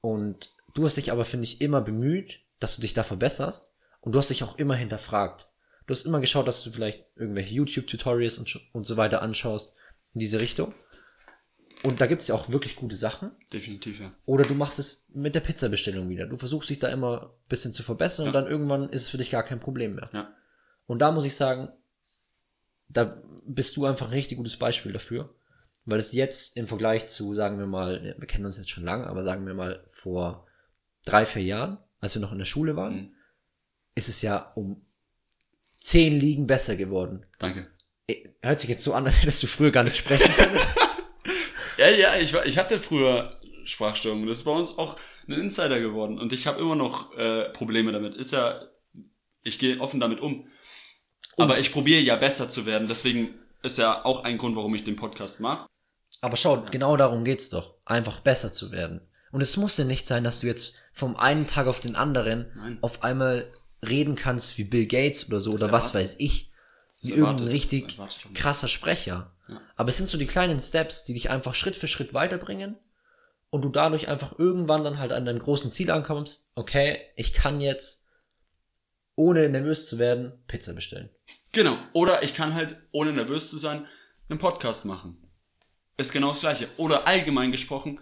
Und 0.00 0.54
du 0.74 0.84
hast 0.84 0.96
dich 0.96 1.12
aber, 1.12 1.24
finde 1.24 1.44
ich, 1.44 1.60
immer 1.60 1.80
bemüht, 1.80 2.40
dass 2.60 2.76
du 2.76 2.82
dich 2.82 2.94
da 2.94 3.02
verbesserst. 3.02 3.74
Und 4.00 4.12
du 4.12 4.18
hast 4.18 4.30
dich 4.30 4.42
auch 4.42 4.58
immer 4.58 4.74
hinterfragt. 4.74 5.48
Du 5.86 5.94
hast 5.94 6.04
immer 6.04 6.20
geschaut, 6.20 6.46
dass 6.46 6.62
du 6.62 6.70
vielleicht 6.70 7.04
irgendwelche 7.16 7.54
YouTube-Tutorials 7.54 8.38
und, 8.38 8.60
und 8.72 8.84
so 8.84 8.96
weiter 8.96 9.22
anschaust 9.22 9.76
in 10.14 10.20
diese 10.20 10.40
Richtung. 10.40 10.74
Und 11.82 12.00
da 12.00 12.06
gibt's 12.06 12.28
ja 12.28 12.34
auch 12.34 12.50
wirklich 12.50 12.76
gute 12.76 12.94
Sachen. 12.96 13.32
Definitiv, 13.52 14.00
ja. 14.00 14.12
Oder 14.24 14.44
du 14.44 14.54
machst 14.54 14.78
es 14.78 15.08
mit 15.12 15.34
der 15.34 15.40
Pizzabestellung 15.40 16.08
wieder. 16.08 16.26
Du 16.26 16.36
versuchst 16.36 16.70
dich 16.70 16.78
da 16.78 16.88
immer 16.88 17.22
ein 17.22 17.48
bisschen 17.48 17.72
zu 17.72 17.82
verbessern 17.82 18.28
und 18.28 18.34
Ja. 18.34 18.40
dann 18.40 18.50
irgendwann 18.50 18.88
ist 18.90 19.02
es 19.02 19.08
für 19.08 19.18
dich 19.18 19.30
gar 19.30 19.42
kein 19.42 19.58
Problem 19.60 19.96
mehr. 19.96 20.08
Ja. 20.12 20.32
Und 20.86 21.00
da 21.00 21.10
muss 21.10 21.24
ich 21.24 21.34
sagen, 21.34 21.68
da 22.88 23.20
bist 23.44 23.76
du 23.76 23.86
einfach 23.86 24.06
ein 24.08 24.12
richtig 24.12 24.38
gutes 24.38 24.56
Beispiel 24.56 24.92
dafür. 24.92 25.34
Weil 25.84 25.98
es 25.98 26.12
jetzt 26.12 26.56
im 26.56 26.68
Vergleich 26.68 27.08
zu, 27.08 27.34
sagen 27.34 27.58
wir 27.58 27.66
mal, 27.66 28.06
ja, 28.06 28.14
wir 28.16 28.28
kennen 28.28 28.44
uns 28.46 28.56
jetzt 28.58 28.70
schon 28.70 28.84
lange, 28.84 29.08
aber 29.08 29.24
sagen 29.24 29.44
wir 29.46 29.54
mal 29.54 29.84
vor 29.90 30.46
drei, 31.04 31.26
vier 31.26 31.42
Jahren, 31.42 31.78
als 31.98 32.14
wir 32.14 32.22
noch 32.22 32.30
in 32.30 32.38
der 32.38 32.44
Schule 32.44 32.76
waren, 32.76 32.94
Mhm. 32.94 33.14
ist 33.96 34.08
es 34.08 34.22
ja 34.22 34.52
um 34.54 34.86
zehn 35.80 36.12
Ligen 36.20 36.46
besser 36.46 36.76
geworden. 36.76 37.26
Danke. 37.40 37.66
Eh, 38.06 38.28
Hört 38.42 38.60
sich 38.60 38.70
jetzt 38.70 38.84
so 38.84 38.94
an, 38.94 39.04
als 39.06 39.20
hättest 39.22 39.42
du 39.42 39.48
früher 39.48 39.72
gar 39.72 39.82
nicht 39.82 39.96
sprechen 39.96 40.32
können. 40.36 40.56
Ja, 41.82 41.90
ja, 41.90 42.16
ich, 42.16 42.32
ich 42.32 42.58
hatte 42.58 42.78
früher 42.78 43.26
Sprachstörungen. 43.64 44.28
Das 44.28 44.38
ist 44.38 44.44
bei 44.44 44.52
uns 44.52 44.78
auch 44.78 44.96
ein 45.26 45.32
Insider 45.32 45.80
geworden. 45.80 46.18
Und 46.18 46.32
ich 46.32 46.46
habe 46.46 46.60
immer 46.60 46.76
noch 46.76 47.16
äh, 47.16 47.48
Probleme 47.50 47.90
damit. 47.90 48.14
Ist 48.14 48.32
ja, 48.32 48.62
ich 49.42 49.58
gehe 49.58 49.80
offen 49.80 49.98
damit 49.98 50.20
um. 50.20 50.46
Aber 51.36 51.58
ich 51.58 51.72
probiere 51.72 52.00
ja 52.00 52.16
besser 52.16 52.48
zu 52.48 52.66
werden. 52.66 52.86
Deswegen 52.86 53.34
ist 53.62 53.78
ja 53.78 54.04
auch 54.04 54.22
ein 54.22 54.38
Grund, 54.38 54.54
warum 54.54 54.74
ich 54.74 54.84
den 54.84 54.96
Podcast 54.96 55.40
mache. 55.40 55.66
Aber 56.20 56.36
schau, 56.36 56.64
genau 56.70 56.96
darum 56.96 57.24
geht's 57.24 57.50
doch. 57.50 57.74
Einfach 57.84 58.20
besser 58.20 58.52
zu 58.52 58.70
werden. 58.70 59.00
Und 59.32 59.40
es 59.40 59.56
muss 59.56 59.76
ja 59.76 59.84
nicht 59.84 60.06
sein, 60.06 60.24
dass 60.24 60.40
du 60.40 60.46
jetzt 60.46 60.76
vom 60.92 61.16
einen 61.16 61.46
Tag 61.46 61.66
auf 61.66 61.80
den 61.80 61.96
anderen 61.96 62.52
Nein. 62.54 62.78
auf 62.82 63.02
einmal 63.02 63.50
reden 63.84 64.14
kannst 64.14 64.56
wie 64.58 64.64
Bill 64.64 64.86
Gates 64.86 65.26
oder 65.26 65.40
so 65.40 65.52
oder 65.52 65.72
was 65.72 65.94
weiß 65.94 66.16
ich. 66.18 66.52
Wie 67.00 67.14
irgendein 67.14 67.48
richtig 67.48 67.98
krasser 68.34 68.68
Sprecher. 68.68 69.31
Ja. 69.48 69.60
Aber 69.76 69.88
es 69.88 69.96
sind 69.96 70.08
so 70.08 70.18
die 70.18 70.26
kleinen 70.26 70.60
Steps, 70.60 71.04
die 71.04 71.14
dich 71.14 71.30
einfach 71.30 71.54
Schritt 71.54 71.76
für 71.76 71.88
Schritt 71.88 72.14
weiterbringen 72.14 72.78
und 73.50 73.64
du 73.64 73.68
dadurch 73.68 74.08
einfach 74.08 74.38
irgendwann 74.38 74.84
dann 74.84 74.98
halt 74.98 75.12
an 75.12 75.24
deinem 75.24 75.38
großen 75.38 75.70
Ziel 75.70 75.90
ankommst. 75.90 76.50
Okay, 76.54 77.00
ich 77.16 77.32
kann 77.32 77.60
jetzt, 77.60 78.08
ohne 79.14 79.48
nervös 79.48 79.86
zu 79.86 79.98
werden, 79.98 80.32
Pizza 80.46 80.72
bestellen. 80.72 81.10
Genau. 81.52 81.76
Oder 81.92 82.22
ich 82.22 82.34
kann 82.34 82.54
halt, 82.54 82.78
ohne 82.92 83.12
nervös 83.12 83.50
zu 83.50 83.58
sein, 83.58 83.86
einen 84.28 84.38
Podcast 84.38 84.84
machen. 84.86 85.18
Ist 85.98 86.12
genau 86.12 86.30
das 86.30 86.40
Gleiche. 86.40 86.68
Oder 86.78 87.06
allgemein 87.06 87.52
gesprochen, 87.52 88.00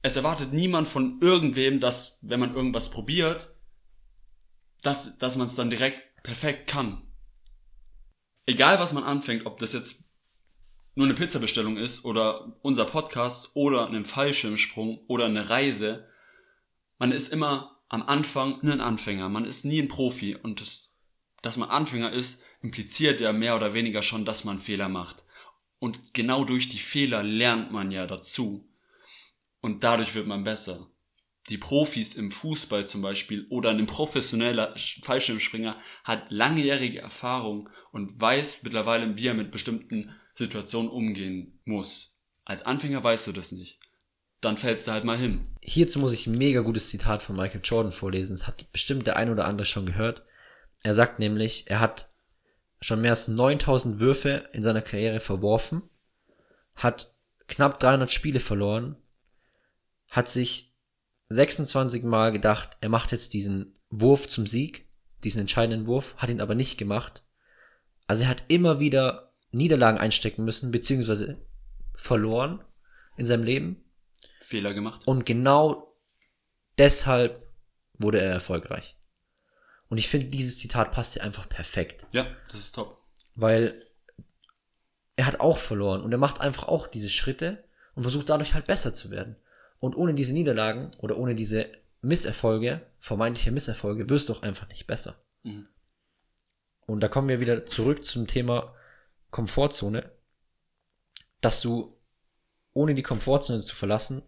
es 0.00 0.16
erwartet 0.16 0.52
niemand 0.52 0.88
von 0.88 1.18
irgendwem, 1.20 1.80
dass, 1.80 2.18
wenn 2.22 2.40
man 2.40 2.54
irgendwas 2.54 2.90
probiert, 2.90 3.54
dass, 4.82 5.18
dass 5.18 5.36
man 5.36 5.46
es 5.46 5.56
dann 5.56 5.70
direkt 5.70 6.22
perfekt 6.22 6.70
kann. 6.70 7.02
Egal 8.46 8.78
was 8.78 8.92
man 8.92 9.04
anfängt, 9.04 9.46
ob 9.46 9.58
das 9.58 9.72
jetzt 9.72 10.03
nur 10.94 11.06
eine 11.06 11.14
Pizzabestellung 11.14 11.76
ist 11.76 12.04
oder 12.04 12.56
unser 12.62 12.84
Podcast 12.84 13.50
oder 13.54 13.88
ein 13.88 14.04
Fallschirmsprung 14.04 15.00
oder 15.08 15.26
eine 15.26 15.50
Reise, 15.50 16.08
man 16.98 17.12
ist 17.12 17.32
immer 17.32 17.80
am 17.88 18.02
Anfang 18.02 18.60
ein 18.62 18.80
Anfänger. 18.80 19.28
Man 19.28 19.44
ist 19.44 19.64
nie 19.64 19.80
ein 19.80 19.88
Profi 19.88 20.36
und 20.36 20.60
das, 20.60 20.92
dass 21.42 21.56
man 21.56 21.70
Anfänger 21.70 22.12
ist, 22.12 22.42
impliziert 22.62 23.20
ja 23.20 23.32
mehr 23.32 23.56
oder 23.56 23.74
weniger 23.74 24.02
schon, 24.02 24.24
dass 24.24 24.44
man 24.44 24.58
Fehler 24.58 24.88
macht. 24.88 25.24
Und 25.78 26.14
genau 26.14 26.44
durch 26.44 26.68
die 26.68 26.78
Fehler 26.78 27.22
lernt 27.22 27.72
man 27.72 27.90
ja 27.90 28.06
dazu. 28.06 28.68
Und 29.60 29.84
dadurch 29.84 30.14
wird 30.14 30.26
man 30.26 30.44
besser. 30.44 30.88
Die 31.50 31.58
Profis 31.58 32.14
im 32.14 32.30
Fußball 32.30 32.86
zum 32.86 33.02
Beispiel 33.02 33.46
oder 33.50 33.70
ein 33.70 33.84
professioneller 33.84 34.74
Fallschirmspringer 35.02 35.78
hat 36.02 36.30
langjährige 36.30 37.00
Erfahrung 37.00 37.68
und 37.92 38.18
weiß 38.18 38.62
mittlerweile, 38.62 39.16
wie 39.16 39.26
er 39.26 39.34
mit 39.34 39.50
bestimmten 39.52 40.14
Situationen 40.36 40.90
umgehen 40.90 41.60
muss. 41.64 42.14
Als 42.44 42.64
Anfänger 42.64 43.02
weißt 43.02 43.26
du 43.26 43.32
das 43.32 43.52
nicht. 43.52 43.78
Dann 44.40 44.56
fällst 44.56 44.86
du 44.86 44.92
halt 44.92 45.04
mal 45.04 45.16
hin. 45.16 45.46
Hierzu 45.60 45.98
muss 45.98 46.12
ich 46.12 46.26
ein 46.26 46.36
mega 46.36 46.60
gutes 46.60 46.90
Zitat 46.90 47.22
von 47.22 47.36
Michael 47.36 47.62
Jordan 47.64 47.92
vorlesen. 47.92 48.36
Das 48.36 48.46
hat 48.46 48.70
bestimmt 48.72 49.06
der 49.06 49.16
ein 49.16 49.30
oder 49.30 49.46
andere 49.46 49.64
schon 49.64 49.86
gehört. 49.86 50.22
Er 50.82 50.94
sagt 50.94 51.18
nämlich, 51.18 51.64
er 51.68 51.80
hat 51.80 52.10
schon 52.84 53.00
mehr 53.00 53.12
als 53.12 53.28
9000 53.28 53.98
Würfe 53.98 54.48
in 54.52 54.62
seiner 54.62 54.82
Karriere 54.82 55.20
verworfen, 55.20 55.82
hat 56.74 57.14
knapp 57.48 57.78
300 57.78 58.12
Spiele 58.12 58.40
verloren, 58.40 58.96
hat 60.08 60.28
sich 60.28 60.74
26 61.30 62.02
Mal 62.02 62.30
gedacht, 62.30 62.76
er 62.82 62.90
macht 62.90 63.12
jetzt 63.12 63.32
diesen 63.32 63.74
Wurf 63.88 64.28
zum 64.28 64.46
Sieg, 64.46 64.86
diesen 65.24 65.40
entscheidenden 65.40 65.86
Wurf, 65.86 66.14
hat 66.18 66.28
ihn 66.28 66.42
aber 66.42 66.54
nicht 66.54 66.76
gemacht. 66.76 67.22
Also 68.06 68.24
er 68.24 68.28
hat 68.28 68.44
immer 68.48 68.80
wieder 68.80 69.23
Niederlagen 69.56 69.98
einstecken 69.98 70.44
müssen, 70.44 70.70
beziehungsweise 70.70 71.38
verloren 71.94 72.62
in 73.16 73.26
seinem 73.26 73.44
Leben. 73.44 73.84
Fehler 74.40 74.74
gemacht. 74.74 75.02
Und 75.06 75.26
genau 75.26 75.96
deshalb 76.78 77.46
wurde 77.94 78.20
er 78.20 78.32
erfolgreich. 78.32 78.96
Und 79.88 79.98
ich 79.98 80.08
finde, 80.08 80.26
dieses 80.26 80.58
Zitat 80.58 80.92
passt 80.92 81.14
hier 81.14 81.22
einfach 81.22 81.48
perfekt. 81.48 82.06
Ja, 82.12 82.26
das 82.48 82.60
ist 82.60 82.74
top. 82.74 83.00
Weil 83.34 83.82
er 85.16 85.26
hat 85.26 85.40
auch 85.40 85.58
verloren 85.58 86.02
und 86.02 86.12
er 86.12 86.18
macht 86.18 86.40
einfach 86.40 86.66
auch 86.66 86.86
diese 86.86 87.08
Schritte 87.08 87.64
und 87.94 88.02
versucht 88.02 88.28
dadurch 88.28 88.54
halt 88.54 88.66
besser 88.66 88.92
zu 88.92 89.10
werden. 89.10 89.36
Und 89.78 89.96
ohne 89.96 90.14
diese 90.14 90.34
Niederlagen 90.34 90.90
oder 90.98 91.16
ohne 91.16 91.34
diese 91.34 91.70
Misserfolge, 92.00 92.80
vermeintliche 92.98 93.52
Misserfolge, 93.52 94.08
wirst 94.10 94.28
du 94.28 94.32
auch 94.32 94.42
einfach 94.42 94.68
nicht 94.68 94.86
besser. 94.86 95.16
Mhm. 95.42 95.68
Und 96.86 97.00
da 97.00 97.08
kommen 97.08 97.28
wir 97.28 97.40
wieder 97.40 97.64
zurück 97.66 98.04
zum 98.04 98.26
Thema 98.26 98.74
Komfortzone, 99.34 100.16
dass 101.40 101.60
du 101.60 102.00
ohne 102.72 102.94
die 102.94 103.02
Komfortzone 103.02 103.60
zu 103.60 103.74
verlassen, 103.74 104.22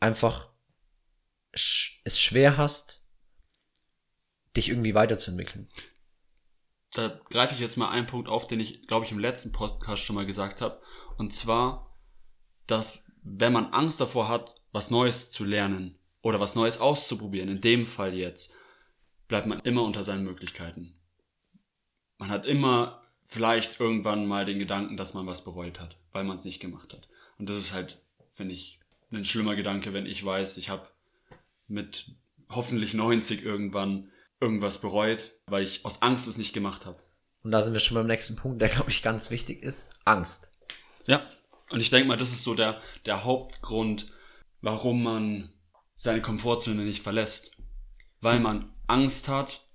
einfach 0.00 0.50
es 1.50 2.20
schwer 2.20 2.58
hast, 2.58 3.06
dich 4.54 4.68
irgendwie 4.68 4.94
weiterzuentwickeln. 4.94 5.66
da 6.92 7.08
greife 7.30 7.54
ich 7.54 7.60
jetzt 7.60 7.78
mal 7.78 7.88
einen 7.88 8.06
Punkt 8.06 8.28
auf, 8.28 8.46
den 8.46 8.60
ich, 8.60 8.86
glaube 8.86 9.06
ich, 9.06 9.12
im 9.12 9.18
letzten 9.18 9.50
Podcast 9.50 10.02
schon 10.02 10.16
mal 10.16 10.26
gesagt 10.26 10.60
habe. 10.60 10.82
Und 11.16 11.32
zwar, 11.32 11.98
dass 12.66 13.10
wenn 13.22 13.54
man 13.54 13.72
Angst 13.72 13.98
davor 13.98 14.28
hat, 14.28 14.56
was 14.72 14.90
Neues 14.90 15.30
zu 15.30 15.46
lernen 15.46 15.98
oder 16.20 16.38
was 16.38 16.54
Neues 16.54 16.82
auszuprobieren, 16.82 17.48
in 17.48 17.62
dem 17.62 17.86
Fall 17.86 18.12
jetzt, 18.12 18.52
bleibt 19.26 19.46
man 19.46 19.60
immer 19.60 19.84
unter 19.84 20.04
seinen 20.04 20.24
Möglichkeiten. 20.24 21.00
Man 22.18 22.28
hat 22.28 22.44
immer 22.44 23.07
vielleicht 23.28 23.78
irgendwann 23.78 24.26
mal 24.26 24.44
den 24.44 24.58
Gedanken, 24.58 24.96
dass 24.96 25.14
man 25.14 25.26
was 25.26 25.44
bereut 25.44 25.78
hat, 25.78 25.96
weil 26.12 26.24
man 26.24 26.36
es 26.36 26.44
nicht 26.44 26.60
gemacht 26.60 26.92
hat. 26.94 27.08
Und 27.38 27.48
das 27.48 27.58
ist 27.58 27.74
halt, 27.74 28.00
finde 28.32 28.54
ich, 28.54 28.80
ein 29.12 29.24
schlimmer 29.24 29.54
Gedanke, 29.54 29.92
wenn 29.92 30.06
ich 30.06 30.24
weiß, 30.24 30.56
ich 30.56 30.70
habe 30.70 30.88
mit 31.68 32.10
hoffentlich 32.48 32.94
90 32.94 33.44
irgendwann 33.44 34.10
irgendwas 34.40 34.80
bereut, 34.80 35.32
weil 35.46 35.62
ich 35.62 35.84
aus 35.84 36.02
Angst 36.02 36.26
es 36.26 36.38
nicht 36.38 36.54
gemacht 36.54 36.86
habe. 36.86 36.98
Und 37.42 37.50
da 37.52 37.62
sind 37.62 37.74
wir 37.74 37.80
schon 37.80 37.96
beim 37.96 38.06
nächsten 38.06 38.36
Punkt, 38.36 38.60
der, 38.60 38.68
glaube 38.68 38.90
ich, 38.90 39.02
ganz 39.02 39.30
wichtig 39.30 39.62
ist. 39.62 39.98
Angst. 40.04 40.52
Ja, 41.06 41.22
und 41.70 41.80
ich 41.80 41.90
denke 41.90 42.08
mal, 42.08 42.16
das 42.16 42.32
ist 42.32 42.44
so 42.44 42.54
der, 42.54 42.80
der 43.04 43.24
Hauptgrund, 43.24 44.10
warum 44.62 45.02
man 45.02 45.52
seine 45.96 46.22
Komfortzone 46.22 46.82
nicht 46.82 47.02
verlässt. 47.02 47.52
Weil 48.20 48.40
man 48.40 48.72
Angst 48.86 49.28
hat 49.28 49.68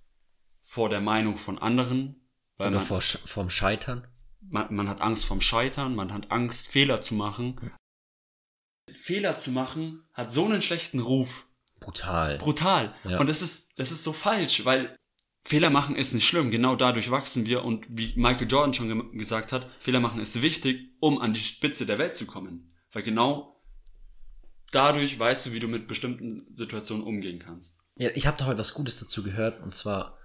vor 0.63 0.89
der 0.89 1.01
Meinung 1.01 1.37
von 1.37 1.59
anderen. 1.59 2.22
Weil 2.57 2.69
Oder 2.69 2.77
man, 2.77 2.85
vor, 2.85 3.01
vorm 3.01 3.49
Scheitern. 3.49 4.07
man, 4.41 4.73
man 4.73 4.89
hat 4.89 5.01
Angst 5.01 5.25
vom 5.25 5.41
Scheitern, 5.41 5.95
man 5.95 6.13
hat 6.13 6.31
Angst, 6.31 6.67
Fehler 6.67 7.01
zu 7.01 7.15
machen. 7.15 7.71
Fehler 8.91 9.37
zu 9.37 9.51
machen 9.51 10.07
hat 10.13 10.31
so 10.31 10.45
einen 10.45 10.61
schlechten 10.61 10.99
Ruf. 10.99 11.47
Brutal. 11.79 12.37
Brutal. 12.37 12.95
Ja. 13.03 13.19
Und 13.19 13.27
das 13.27 13.41
ist, 13.41 13.71
das 13.77 13.91
ist 13.91 14.03
so 14.03 14.13
falsch, 14.13 14.65
weil 14.65 14.95
Fehler 15.41 15.69
machen 15.69 15.95
ist 15.95 16.13
nicht 16.13 16.27
schlimm. 16.27 16.51
Genau 16.51 16.75
dadurch 16.75 17.11
wachsen 17.11 17.45
wir. 17.45 17.65
Und 17.65 17.85
wie 17.89 18.13
Michael 18.15 18.47
Jordan 18.49 18.73
schon 18.73 18.87
ge 18.87 19.17
gesagt 19.17 19.51
hat, 19.51 19.69
Fehler 19.79 19.99
machen 19.99 20.21
ist 20.21 20.41
wichtig, 20.41 20.95
um 20.99 21.19
an 21.19 21.33
die 21.33 21.39
Spitze 21.41 21.85
der 21.85 21.97
Welt 21.97 22.15
zu 22.15 22.25
kommen. 22.25 22.73
Weil 22.93 23.03
genau 23.03 23.61
dadurch 24.71 25.19
weißt 25.19 25.47
du, 25.47 25.53
wie 25.53 25.59
du 25.59 25.67
mit 25.67 25.87
bestimmten 25.87 26.47
Situationen 26.55 27.03
umgehen 27.03 27.39
kannst. 27.39 27.77
Ja, 27.95 28.09
ich 28.15 28.25
habe 28.25 28.37
da 28.37 28.45
heute 28.45 28.59
was 28.59 28.73
Gutes 28.73 28.99
dazu 28.99 29.23
gehört. 29.23 29.61
Und 29.61 29.75
zwar 29.75 30.17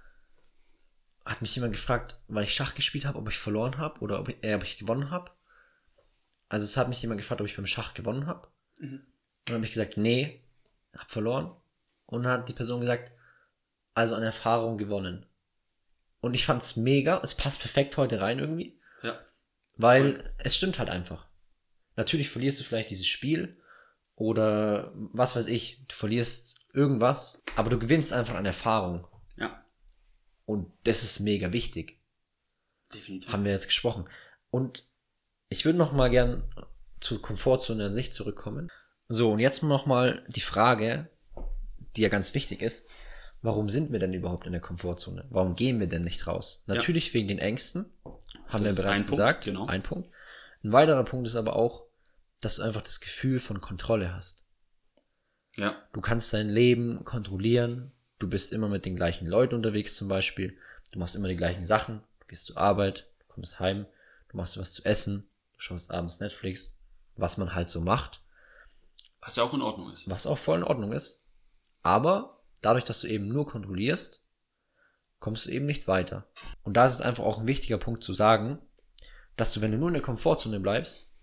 hat 1.29 1.43
mich 1.43 1.55
jemand 1.55 1.73
gefragt, 1.73 2.19
weil 2.27 2.43
ich 2.43 2.53
Schach 2.53 2.73
gespielt 2.73 3.05
habe, 3.05 3.19
ob 3.19 3.29
ich 3.29 3.37
verloren 3.37 3.77
habe 3.77 3.99
oder 3.99 4.19
ob 4.19 4.29
ich, 4.29 4.43
äh, 4.43 4.55
ob 4.55 4.63
ich 4.63 4.79
gewonnen 4.79 5.11
habe. 5.11 5.31
Also 6.49 6.65
es 6.65 6.75
hat 6.75 6.89
mich 6.89 7.01
jemand 7.01 7.21
gefragt, 7.21 7.39
ob 7.39 7.47
ich 7.47 7.55
beim 7.55 7.67
Schach 7.67 7.93
gewonnen 7.93 8.25
habe. 8.25 8.47
Und 8.79 9.05
dann 9.45 9.55
habe 9.55 9.65
ich 9.65 9.71
gesagt, 9.71 9.97
nee, 9.97 10.43
hab 10.97 11.11
verloren. 11.11 11.55
Und 12.07 12.23
dann 12.23 12.31
hat 12.31 12.49
die 12.49 12.53
Person 12.53 12.81
gesagt, 12.81 13.11
also 13.93 14.15
an 14.15 14.23
Erfahrung 14.23 14.79
gewonnen. 14.79 15.27
Und 16.19 16.33
ich 16.33 16.45
fand's 16.45 16.75
mega. 16.75 17.21
Es 17.23 17.35
passt 17.35 17.59
perfekt 17.59 17.95
heute 17.97 18.19
rein 18.19 18.39
irgendwie. 18.39 18.79
Ja. 19.03 19.19
Weil 19.75 20.33
es 20.39 20.55
stimmt 20.55 20.79
halt 20.79 20.89
einfach. 20.89 21.27
Natürlich 21.95 22.29
verlierst 22.29 22.59
du 22.59 22.63
vielleicht 22.63 22.89
dieses 22.89 23.07
Spiel 23.07 23.61
oder 24.15 24.91
was 24.95 25.35
weiß 25.35 25.47
ich, 25.47 25.85
du 25.87 25.95
verlierst 25.95 26.59
irgendwas, 26.73 27.43
aber 27.55 27.69
du 27.69 27.77
gewinnst 27.77 28.13
einfach 28.13 28.35
an 28.35 28.45
Erfahrung. 28.45 29.07
Ja. 30.49 30.53
Und 30.53 30.71
das 30.83 31.03
ist 31.03 31.19
mega 31.19 31.53
wichtig. 31.53 31.99
Definitiv. 32.93 33.31
Haben 33.31 33.45
wir 33.45 33.51
jetzt 33.51 33.67
gesprochen. 33.67 34.07
Und 34.49 34.87
ich 35.49 35.65
würde 35.65 35.77
noch 35.77 35.91
mal 35.91 36.09
gern 36.09 36.43
zur 36.99 37.21
Komfortzone 37.21 37.85
an 37.85 37.93
sich 37.93 38.11
zurückkommen. 38.11 38.69
So, 39.07 39.31
und 39.31 39.39
jetzt 39.39 39.63
noch 39.63 39.85
mal 39.85 40.25
die 40.27 40.41
Frage, 40.41 41.09
die 41.95 42.01
ja 42.01 42.09
ganz 42.09 42.33
wichtig 42.33 42.61
ist. 42.61 42.89
Warum 43.41 43.69
sind 43.69 43.91
wir 43.91 43.99
denn 43.99 44.13
überhaupt 44.13 44.45
in 44.45 44.51
der 44.51 44.61
Komfortzone? 44.61 45.25
Warum 45.29 45.55
gehen 45.55 45.79
wir 45.79 45.87
denn 45.87 46.03
nicht 46.03 46.27
raus? 46.27 46.63
Natürlich 46.67 47.13
wegen 47.13 47.29
den 47.29 47.39
Ängsten, 47.39 47.85
haben 48.47 48.63
Das 48.65 48.75
wir 48.75 48.83
bereits 48.83 48.99
ein 49.01 49.05
Punkt, 49.05 49.09
gesagt. 49.11 49.45
genau. 49.45 49.65
Ein 49.67 49.81
Punkt. 49.81 50.09
Ein 50.61 50.73
weiterer 50.73 51.05
Punkt 51.05 51.25
ist 51.25 51.37
aber 51.37 51.55
auch, 51.55 51.85
dass 52.41 52.57
du 52.57 52.63
einfach 52.63 52.81
das 52.81 52.99
Gefühl 52.99 53.39
von 53.39 53.61
Kontrolle 53.61 54.13
hast. 54.13 54.45
Ja. 55.55 55.81
Du 55.93 56.01
kannst 56.01 56.33
dein 56.33 56.49
Leben 56.49 57.05
kontrollieren. 57.05 57.93
Du 58.19 58.27
bist 58.29 58.51
immer 58.51 58.67
mit 58.67 58.85
den 58.85 58.95
gleichen 58.95 59.27
Leuten 59.27 59.55
unterwegs 59.55 59.95
zum 59.95 60.07
Beispiel. 60.07 60.57
Du 60.91 60.99
machst 60.99 61.15
immer 61.15 61.27
die 61.27 61.35
gleichen 61.35 61.65
Sachen. 61.65 62.01
Du 62.19 62.27
gehst 62.27 62.45
zur 62.45 62.57
Arbeit, 62.57 63.09
du 63.19 63.33
kommst 63.33 63.59
heim, 63.59 63.85
du 64.29 64.37
machst 64.37 64.57
was 64.59 64.73
zu 64.73 64.85
essen, 64.85 65.29
du 65.53 65.59
schaust 65.59 65.91
abends 65.91 66.19
Netflix, 66.19 66.77
was 67.15 67.37
man 67.37 67.55
halt 67.55 67.69
so 67.69 67.81
macht, 67.81 68.21
Was 69.21 69.35
ja 69.35 69.43
auch 69.43 69.53
in 69.53 69.61
Ordnung 69.61 69.91
ist. 69.93 70.03
was 70.05 70.27
auch 70.27 70.37
voll 70.37 70.59
in 70.59 70.63
Ordnung 70.63 70.91
ist. 70.91 71.25
Aber 71.81 72.41
dadurch, 72.61 72.83
dass 72.83 73.01
du 73.01 73.07
eben 73.07 73.27
nur 73.29 73.47
kontrollierst, 73.47 74.23
kommst 75.19 75.45
du 75.45 75.51
eben 75.51 75.65
nicht 75.65 75.87
weiter. 75.87 76.27
Und 76.63 76.75
da 76.75 76.85
ist 76.85 76.93
es 76.93 77.01
einfach 77.01 77.23
auch 77.23 77.39
ein 77.39 77.47
wichtiger 77.47 77.77
Punkt 77.77 78.03
zu 78.03 78.13
sagen, 78.13 78.59
dass 79.37 79.53
du, 79.53 79.61
wenn 79.61 79.71
du 79.71 79.77
nur 79.77 79.87
in 79.89 79.93
der 79.93 80.03
Komfortzone 80.03 80.59
bleibst, 80.59 81.13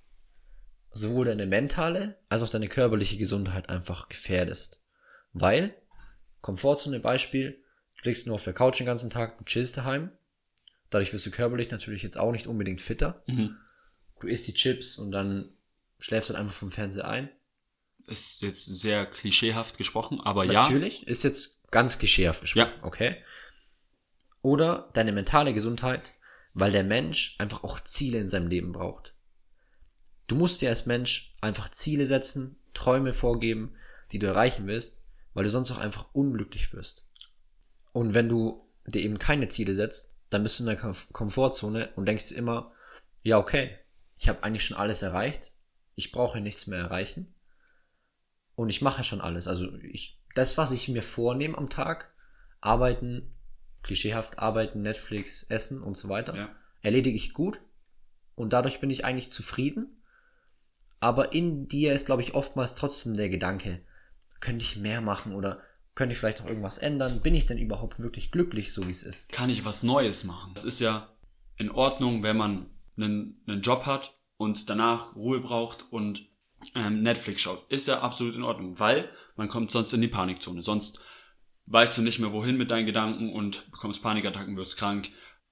sowohl 0.91 1.27
deine 1.27 1.47
mentale 1.47 2.19
als 2.31 2.43
auch 2.43 2.49
deine 2.49 2.69
körperliche 2.69 3.19
Gesundheit 3.19 3.69
einfach 3.69 4.09
gefährdest. 4.09 4.83
Weil, 5.33 5.75
Komfortzone 6.47 7.01
Beispiel, 7.01 7.61
du 7.97 8.09
liegst 8.09 8.29
nur 8.29 8.37
auf 8.37 8.45
der 8.45 8.53
Couch 8.53 8.79
den 8.79 8.87
ganzen 8.87 9.11
Tag, 9.11 9.37
du 9.37 9.45
chillst 9.45 9.77
daheim. 9.79 10.13
Dadurch 10.91 11.13
wirst 11.13 11.27
du 11.27 11.33
körperlich 11.33 11.73
natürlich 11.73 12.05
jetzt 12.05 12.17
auch 12.17 12.31
nicht 12.31 12.47
unbedingt 12.47 12.81
fitter. 12.81 13.25
Mhm. 13.27 13.57
Du 14.21 14.29
isst 14.29 14.47
die 14.47 14.55
Chips 14.55 14.97
und 14.97 15.11
dann 15.11 15.57
schläfst 15.99 16.31
du 16.31 16.35
halt 16.35 16.41
einfach 16.41 16.55
vom 16.55 16.71
Fernseher 16.71 17.09
ein. 17.09 17.31
Ist 18.07 18.43
jetzt 18.43 18.65
sehr 18.65 19.07
klischeehaft 19.07 19.77
gesprochen, 19.77 20.21
aber 20.21 20.45
ja. 20.45 20.63
Natürlich, 20.63 21.05
ist 21.09 21.25
jetzt 21.25 21.69
ganz 21.73 21.99
klischeehaft 21.99 22.43
gesprochen, 22.43 22.79
okay? 22.83 23.17
Oder 24.41 24.89
deine 24.95 25.11
mentale 25.11 25.53
Gesundheit, 25.53 26.15
weil 26.55 26.71
der 26.71 26.85
Mensch 26.85 27.35
einfach 27.41 27.65
auch 27.65 27.81
Ziele 27.81 28.21
in 28.21 28.29
seinem 28.29 28.47
Leben 28.47 28.71
braucht. 28.71 29.15
Du 30.29 30.37
musst 30.37 30.63
dir 30.63 30.69
als 30.69 30.87
Mensch 30.87 31.35
einfach 31.41 31.71
Ziele 31.71 32.07
setzen, 32.07 32.61
Träume 32.73 33.13
vorgeben, 33.13 33.73
die 34.13 34.21
du 34.21 34.29
erreichen 34.29 34.69
willst, 34.69 35.03
weil 35.37 35.45
du 35.45 35.51
sonst 35.51 35.71
auch 35.71 35.77
einfach 35.77 36.07
unglücklich 36.15 36.73
wirst. 36.73 37.07
Und 37.93 38.15
wenn 38.15 38.27
du 38.27 38.67
dir 38.87 39.03
eben 39.03 39.19
keine 39.19 39.49
Ziele 39.49 39.75
setzt, 39.75 40.17
dann 40.31 40.43
bist 40.43 40.59
du 40.59 40.63
in 40.63 40.71
der 40.71 40.79
Komf- 40.79 41.13
Komfortzone 41.13 41.93
und 41.95 42.07
denkst 42.07 42.29
dir 42.29 42.37
immer, 42.37 42.73
ja 43.21 43.37
okay, 43.37 43.77
ich 44.17 44.31
habe 44.31 44.43
eigentlich 44.43 44.65
schon 44.65 44.79
alles 44.79 45.03
erreicht, 45.03 45.53
ich 45.95 46.11
brauche 46.11 46.41
nichts 46.41 46.67
mehr 46.67 46.79
erreichen 46.79 47.35
und 48.55 48.71
ich 48.71 48.81
mache 48.81 49.05
schon 49.05 49.21
alles. 49.21 49.47
Also 49.47 49.75
ich, 49.83 50.19
das, 50.35 50.57
was 50.57 50.73
ich 50.73 50.89
mir 50.89 51.03
vornehme 51.03 51.59
am 51.59 51.69
Tag, 51.69 52.11
arbeiten, 52.63 53.37
klischeehaft 53.83 54.39
arbeiten, 54.39 54.81
Netflix, 54.81 55.43
essen 55.43 55.83
und 55.83 55.99
so 55.99 56.09
weiter, 56.09 56.35
Ja. 56.35 56.57
erledige 56.81 57.17
ich 57.17 57.35
gut 57.35 57.61
und 58.37 58.55
dadurch 58.55 58.81
bin 58.81 58.89
ich 58.89 59.05
eigentlich 59.05 59.33
zufrieden. 59.33 60.03
Aber 60.99 61.35
in 61.35 61.69
dir 61.69 61.93
ist, 61.93 62.07
glaube 62.07 62.23
ich, 62.23 62.33
oftmals 62.33 62.75
trotzdem 62.75 63.19
der 63.19 63.29
Gedanke, 63.29 63.83
könnte 64.41 64.65
ich 64.65 64.77
mehr 64.77 65.01
machen 65.01 65.35
oder 65.35 65.61
könnte 65.95 66.13
ich 66.13 66.19
vielleicht 66.19 66.41
noch 66.41 66.47
irgendwas 66.47 66.79
ändern? 66.79 67.21
Bin 67.23 67.35
ich 67.35 67.47
denn 67.47 67.59
überhaupt 67.59 67.99
wirklich 67.99 68.31
glücklich, 68.31 68.73
so 68.73 68.87
wie 68.87 68.91
es 68.91 69.03
ist? 69.03 69.33
kann 69.33 69.51
ich 69.51 69.65
was 69.65 69.83
Neues 69.83 70.25
machen. 70.25 70.53
Es 70.55 70.65
ist 70.65 70.81
ja 70.81 71.17
in 71.57 71.71
Ordnung, 71.71 72.23
wenn 72.23 72.37
man 72.37 72.67
einen, 72.97 73.43
einen 73.47 73.63
Job 73.63 73.87
hat 73.87 74.15
und 74.37 74.69
danach 74.69 75.17
Ruhe 75.17 75.41
braucht 75.41 75.91
und 75.91 76.27
ähm, 76.75 77.03
Netflix 77.03 77.41
schaut. 77.41 77.71
Ist 77.73 77.89
ja 77.89 78.01
absolut 78.01 78.35
in 78.35 78.43
Ordnung, 78.43 78.79
weil 78.79 79.09
man 79.37 79.49
kommt 79.49 79.71
sonst 79.71 79.93
in 79.93 80.01
die 80.01 80.09
Panikzone. 80.09 80.63
Sonst 80.63 81.03
weißt 81.67 81.99
du 81.99 82.03
nicht 82.03 82.19
mehr 82.19 82.33
wohin 82.33 82.57
mit 82.57 82.71
deinen 82.71 82.87
Gedanken 82.87 83.33
und 83.33 83.71
bekommst 83.71 84.03
Panikattacken, 84.03 84.57
wirst 84.57 84.77
krank, 84.77 85.11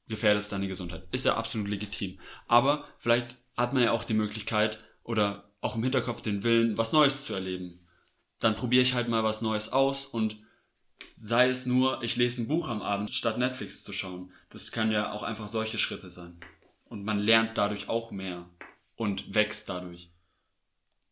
gefährdest 0.08 0.52
deine 0.52 0.68
Gesundheit. 0.68 1.06
Ist 1.12 1.24
ja 1.24 1.36
absolut 1.36 1.68
legitim. 1.68 2.20
Aber 2.46 2.84
vielleicht 2.98 3.36
hat 3.56 3.72
man 3.72 3.82
ja 3.82 3.92
auch 3.92 4.04
die 4.04 4.14
Möglichkeit 4.14 4.78
oder 5.02 5.50
auch 5.60 5.76
im 5.76 5.82
Hinterkopf 5.82 6.20
den 6.20 6.42
Willen, 6.42 6.76
was 6.76 6.92
Neues 6.92 7.24
zu 7.24 7.34
erleben. 7.34 7.83
Dann 8.44 8.56
probiere 8.56 8.82
ich 8.82 8.92
halt 8.92 9.08
mal 9.08 9.24
was 9.24 9.40
Neues 9.40 9.72
aus 9.72 10.04
und 10.04 10.36
sei 11.14 11.48
es 11.48 11.64
nur, 11.64 12.02
ich 12.02 12.16
lese 12.16 12.42
ein 12.42 12.46
Buch 12.46 12.68
am 12.68 12.82
Abend, 12.82 13.10
statt 13.10 13.38
Netflix 13.38 13.82
zu 13.82 13.94
schauen. 13.94 14.32
Das 14.50 14.70
kann 14.70 14.92
ja 14.92 15.12
auch 15.12 15.22
einfach 15.22 15.48
solche 15.48 15.78
Schritte 15.78 16.10
sein. 16.10 16.38
Und 16.84 17.04
man 17.04 17.20
lernt 17.20 17.56
dadurch 17.56 17.88
auch 17.88 18.10
mehr 18.10 18.50
und 18.96 19.34
wächst 19.34 19.70
dadurch. 19.70 20.10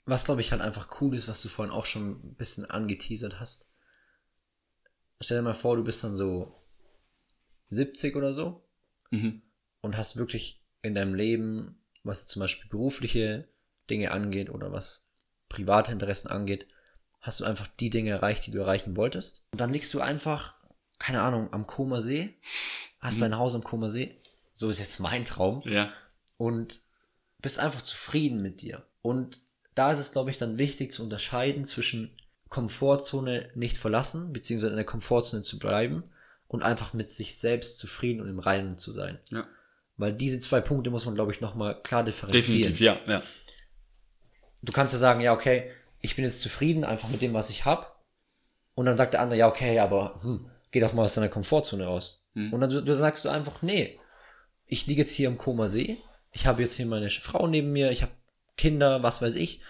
Was, 0.04 0.26
glaube 0.26 0.42
ich, 0.42 0.52
halt 0.52 0.60
einfach 0.60 1.00
cool 1.00 1.16
ist, 1.16 1.26
was 1.26 1.40
du 1.40 1.48
vorhin 1.48 1.72
auch 1.72 1.86
schon 1.86 2.10
ein 2.22 2.34
bisschen 2.34 2.66
angeteasert 2.66 3.40
hast. 3.40 3.70
Stell 5.18 5.38
dir 5.38 5.42
mal 5.42 5.54
vor, 5.54 5.76
du 5.76 5.84
bist 5.84 6.04
dann 6.04 6.14
so 6.14 6.54
70 7.70 8.14
oder 8.14 8.34
so 8.34 8.62
Mhm. 9.10 9.40
und 9.80 9.96
hast 9.96 10.18
wirklich 10.18 10.60
in 10.82 10.94
deinem 10.94 11.14
Leben, 11.14 11.82
was 12.04 12.26
zum 12.26 12.40
Beispiel 12.40 12.68
berufliche 12.68 13.48
Dinge 13.88 14.10
angeht 14.10 14.50
oder 14.50 14.70
was 14.70 15.08
private 15.48 15.92
Interessen 15.92 16.28
angeht, 16.28 16.66
hast 17.22 17.40
du 17.40 17.44
einfach 17.44 17.68
die 17.80 17.88
Dinge 17.88 18.10
erreicht, 18.10 18.46
die 18.46 18.50
du 18.50 18.58
erreichen 18.58 18.96
wolltest. 18.96 19.44
Und 19.52 19.60
dann 19.60 19.72
liegst 19.72 19.94
du 19.94 20.00
einfach, 20.00 20.56
keine 20.98 21.22
Ahnung, 21.22 21.52
am 21.52 21.66
Koma 21.66 22.00
See, 22.00 22.34
hast 22.98 23.22
dein 23.22 23.38
Haus 23.38 23.54
am 23.54 23.64
Koma 23.64 23.88
See. 23.88 24.20
So 24.52 24.68
ist 24.68 24.80
jetzt 24.80 25.00
mein 25.00 25.24
Traum. 25.24 25.62
Ja. 25.64 25.92
Und 26.36 26.80
bist 27.40 27.58
einfach 27.58 27.82
zufrieden 27.82 28.42
mit 28.42 28.60
dir. 28.60 28.84
Und 29.02 29.40
da 29.74 29.92
ist 29.92 30.00
es, 30.00 30.12
glaube 30.12 30.30
ich, 30.30 30.38
dann 30.38 30.58
wichtig 30.58 30.90
zu 30.90 31.02
unterscheiden 31.02 31.64
zwischen 31.64 32.16
Komfortzone 32.48 33.50
nicht 33.54 33.78
verlassen, 33.78 34.32
beziehungsweise 34.32 34.72
in 34.72 34.76
der 34.76 34.84
Komfortzone 34.84 35.42
zu 35.42 35.58
bleiben 35.58 36.04
und 36.48 36.62
einfach 36.62 36.92
mit 36.92 37.08
sich 37.08 37.38
selbst 37.38 37.78
zufrieden 37.78 38.20
und 38.20 38.28
im 38.28 38.40
Reinen 38.40 38.76
zu 38.76 38.92
sein. 38.92 39.18
Ja. 39.30 39.46
Weil 39.96 40.12
diese 40.12 40.40
zwei 40.40 40.60
Punkte 40.60 40.90
muss 40.90 41.06
man, 41.06 41.14
glaube 41.14 41.32
ich, 41.32 41.40
nochmal 41.40 41.80
klar 41.82 42.04
differenzieren. 42.04 42.72
Definitiv, 42.72 42.80
ja, 42.80 42.98
ja. 43.06 43.22
Du 44.60 44.72
kannst 44.72 44.92
ja 44.92 44.98
sagen, 44.98 45.20
ja, 45.20 45.32
okay, 45.32 45.70
ich 46.02 46.16
bin 46.16 46.24
jetzt 46.24 46.40
zufrieden 46.40 46.84
einfach 46.84 47.08
mit 47.08 47.22
dem, 47.22 47.32
was 47.32 47.50
ich 47.50 47.64
habe. 47.64 47.86
Und 48.74 48.86
dann 48.86 48.96
sagt 48.96 49.14
der 49.14 49.20
andere, 49.20 49.38
ja, 49.38 49.48
okay, 49.48 49.78
aber 49.78 50.20
hm, 50.22 50.50
geh 50.70 50.80
doch 50.80 50.92
mal 50.92 51.04
aus 51.04 51.14
deiner 51.14 51.28
Komfortzone 51.28 51.86
raus. 51.86 52.26
Und 52.52 52.60
dann, 52.60 52.70
du, 52.70 52.82
du 52.82 52.94
sagst 52.94 53.24
du 53.24 53.28
einfach, 53.28 53.62
nee, 53.62 53.98
ich 54.66 54.86
liege 54.86 55.02
jetzt 55.02 55.14
hier 55.14 55.28
am 55.28 55.38
Koma 55.38 55.68
See, 55.68 55.98
ich 56.32 56.46
habe 56.46 56.62
jetzt 56.62 56.74
hier 56.74 56.86
meine 56.86 57.08
Frau 57.10 57.46
neben 57.46 57.72
mir, 57.72 57.90
ich 57.90 58.02
habe 58.02 58.12
Kinder, 58.56 59.02
was 59.02 59.22
weiß 59.22 59.36
ich, 59.36 59.60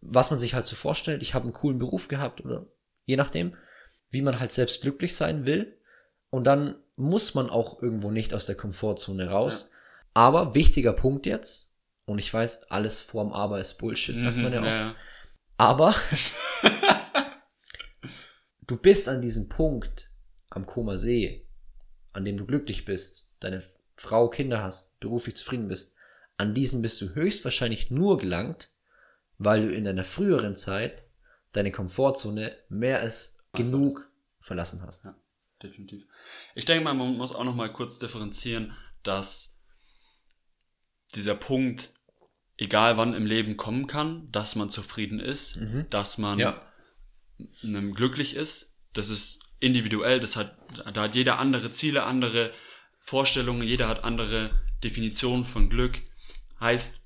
was 0.00 0.30
man 0.30 0.38
sich 0.38 0.54
halt 0.54 0.66
so 0.66 0.76
vorstellt. 0.76 1.22
Ich 1.22 1.34
habe 1.34 1.44
einen 1.44 1.52
coolen 1.52 1.78
Beruf 1.78 2.08
gehabt 2.08 2.44
oder 2.44 2.66
je 3.04 3.16
nachdem, 3.16 3.56
wie 4.10 4.22
man 4.22 4.40
halt 4.40 4.52
selbst 4.52 4.82
glücklich 4.82 5.16
sein 5.16 5.46
will. 5.46 5.78
Und 6.30 6.44
dann 6.44 6.76
muss 6.96 7.34
man 7.34 7.50
auch 7.50 7.82
irgendwo 7.82 8.10
nicht 8.10 8.34
aus 8.34 8.46
der 8.46 8.56
Komfortzone 8.56 9.30
raus. 9.30 9.68
Ja. 9.70 9.76
Aber 10.14 10.54
wichtiger 10.54 10.92
Punkt 10.92 11.26
jetzt, 11.26 11.74
und 12.04 12.18
ich 12.18 12.32
weiß, 12.32 12.70
alles 12.70 13.00
vorm 13.00 13.32
Aber 13.32 13.60
ist 13.60 13.74
Bullshit, 13.74 14.20
sagt 14.20 14.36
mhm, 14.36 14.42
man 14.42 14.52
ja 14.52 14.60
oft. 14.60 14.68
Ja. 14.68 14.94
Aber 15.60 15.94
du 18.66 18.78
bist 18.78 19.10
an 19.10 19.20
diesem 19.20 19.50
Punkt 19.50 20.10
am 20.48 20.64
Koma 20.64 20.96
See, 20.96 21.46
an 22.14 22.24
dem 22.24 22.38
du 22.38 22.46
glücklich 22.46 22.86
bist, 22.86 23.28
deine 23.40 23.62
Frau, 23.94 24.30
Kinder 24.30 24.62
hast, 24.62 24.98
beruflich 25.00 25.36
zufrieden 25.36 25.68
bist. 25.68 25.94
An 26.38 26.54
diesen 26.54 26.80
bist 26.80 27.02
du 27.02 27.14
höchstwahrscheinlich 27.14 27.90
nur 27.90 28.16
gelangt, 28.16 28.70
weil 29.36 29.66
du 29.66 29.74
in 29.74 29.84
deiner 29.84 30.02
früheren 30.02 30.56
Zeit 30.56 31.04
deine 31.52 31.72
Komfortzone 31.72 32.56
mehr 32.70 33.00
als 33.00 33.36
genug 33.52 34.10
verlassen 34.40 34.82
hast. 34.82 35.04
Ja, 35.04 35.14
definitiv. 35.62 36.04
Ich 36.54 36.64
denke 36.64 36.84
mal, 36.84 36.94
man 36.94 37.18
muss 37.18 37.34
auch 37.34 37.44
noch 37.44 37.54
mal 37.54 37.70
kurz 37.70 37.98
differenzieren, 37.98 38.74
dass 39.02 39.58
dieser 41.14 41.34
Punkt, 41.34 41.92
egal 42.60 42.96
wann 42.96 43.14
im 43.14 43.26
Leben 43.26 43.56
kommen 43.56 43.86
kann, 43.86 44.30
dass 44.30 44.54
man 44.54 44.70
zufrieden 44.70 45.18
ist, 45.18 45.56
mhm. 45.56 45.86
dass 45.90 46.18
man 46.18 46.38
ja. 46.38 46.62
glücklich 47.94 48.36
ist. 48.36 48.76
Das 48.92 49.08
ist 49.08 49.40
individuell, 49.58 50.20
das 50.20 50.36
hat, 50.36 50.56
da 50.92 51.02
hat 51.02 51.14
jeder 51.14 51.38
andere 51.38 51.70
Ziele, 51.70 52.04
andere 52.04 52.52
Vorstellungen, 53.00 53.66
jeder 53.66 53.88
hat 53.88 54.04
andere 54.04 54.50
Definitionen 54.84 55.44
von 55.44 55.70
Glück. 55.70 56.02
Heißt, 56.60 57.02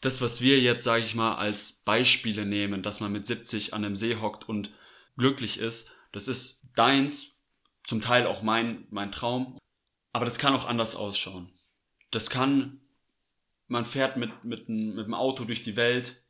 das, 0.00 0.20
was 0.20 0.40
wir 0.40 0.60
jetzt, 0.60 0.84
sage 0.84 1.04
ich 1.04 1.14
mal, 1.14 1.36
als 1.36 1.82
Beispiele 1.84 2.44
nehmen, 2.44 2.82
dass 2.82 3.00
man 3.00 3.12
mit 3.12 3.26
70 3.26 3.74
an 3.74 3.84
einem 3.84 3.96
See 3.96 4.16
hockt 4.16 4.48
und 4.48 4.72
glücklich 5.16 5.58
ist, 5.58 5.92
das 6.12 6.26
ist 6.26 6.62
deins, 6.74 7.40
zum 7.84 8.00
Teil 8.00 8.26
auch 8.26 8.42
mein, 8.42 8.86
mein 8.90 9.12
Traum. 9.12 9.58
Aber 10.12 10.24
das 10.24 10.38
kann 10.38 10.54
auch 10.54 10.66
anders 10.66 10.96
ausschauen. 10.96 11.52
Das 12.10 12.30
kann, 12.30 12.80
man 13.68 13.84
fährt 13.84 14.16
mit, 14.16 14.44
mit, 14.44 14.68
mit 14.68 15.06
dem 15.06 15.14
Auto 15.14 15.44
durch 15.44 15.62
die 15.62 15.76
Welt, 15.76 16.22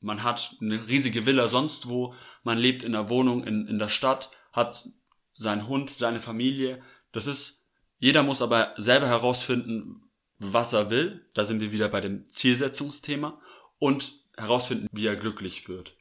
man 0.00 0.22
hat 0.22 0.56
eine 0.60 0.88
riesige 0.88 1.26
Villa 1.26 1.48
sonst 1.48 1.88
wo, 1.88 2.14
man 2.44 2.58
lebt 2.58 2.84
in 2.84 2.94
einer 2.94 3.08
Wohnung 3.08 3.44
in, 3.44 3.66
in 3.66 3.78
der 3.78 3.88
Stadt, 3.88 4.30
hat 4.52 4.88
seinen 5.32 5.68
Hund, 5.68 5.90
seine 5.90 6.20
Familie. 6.20 6.82
Das 7.12 7.26
ist, 7.26 7.64
jeder 7.98 8.22
muss 8.22 8.42
aber 8.42 8.74
selber 8.76 9.08
herausfinden, 9.08 10.08
was 10.38 10.72
er 10.72 10.90
will. 10.90 11.26
Da 11.34 11.44
sind 11.44 11.60
wir 11.60 11.72
wieder 11.72 11.88
bei 11.88 12.00
dem 12.00 12.28
Zielsetzungsthema 12.28 13.40
und 13.78 14.24
herausfinden, 14.36 14.86
wie 14.92 15.06
er 15.06 15.16
glücklich 15.16 15.68
wird. 15.68 15.96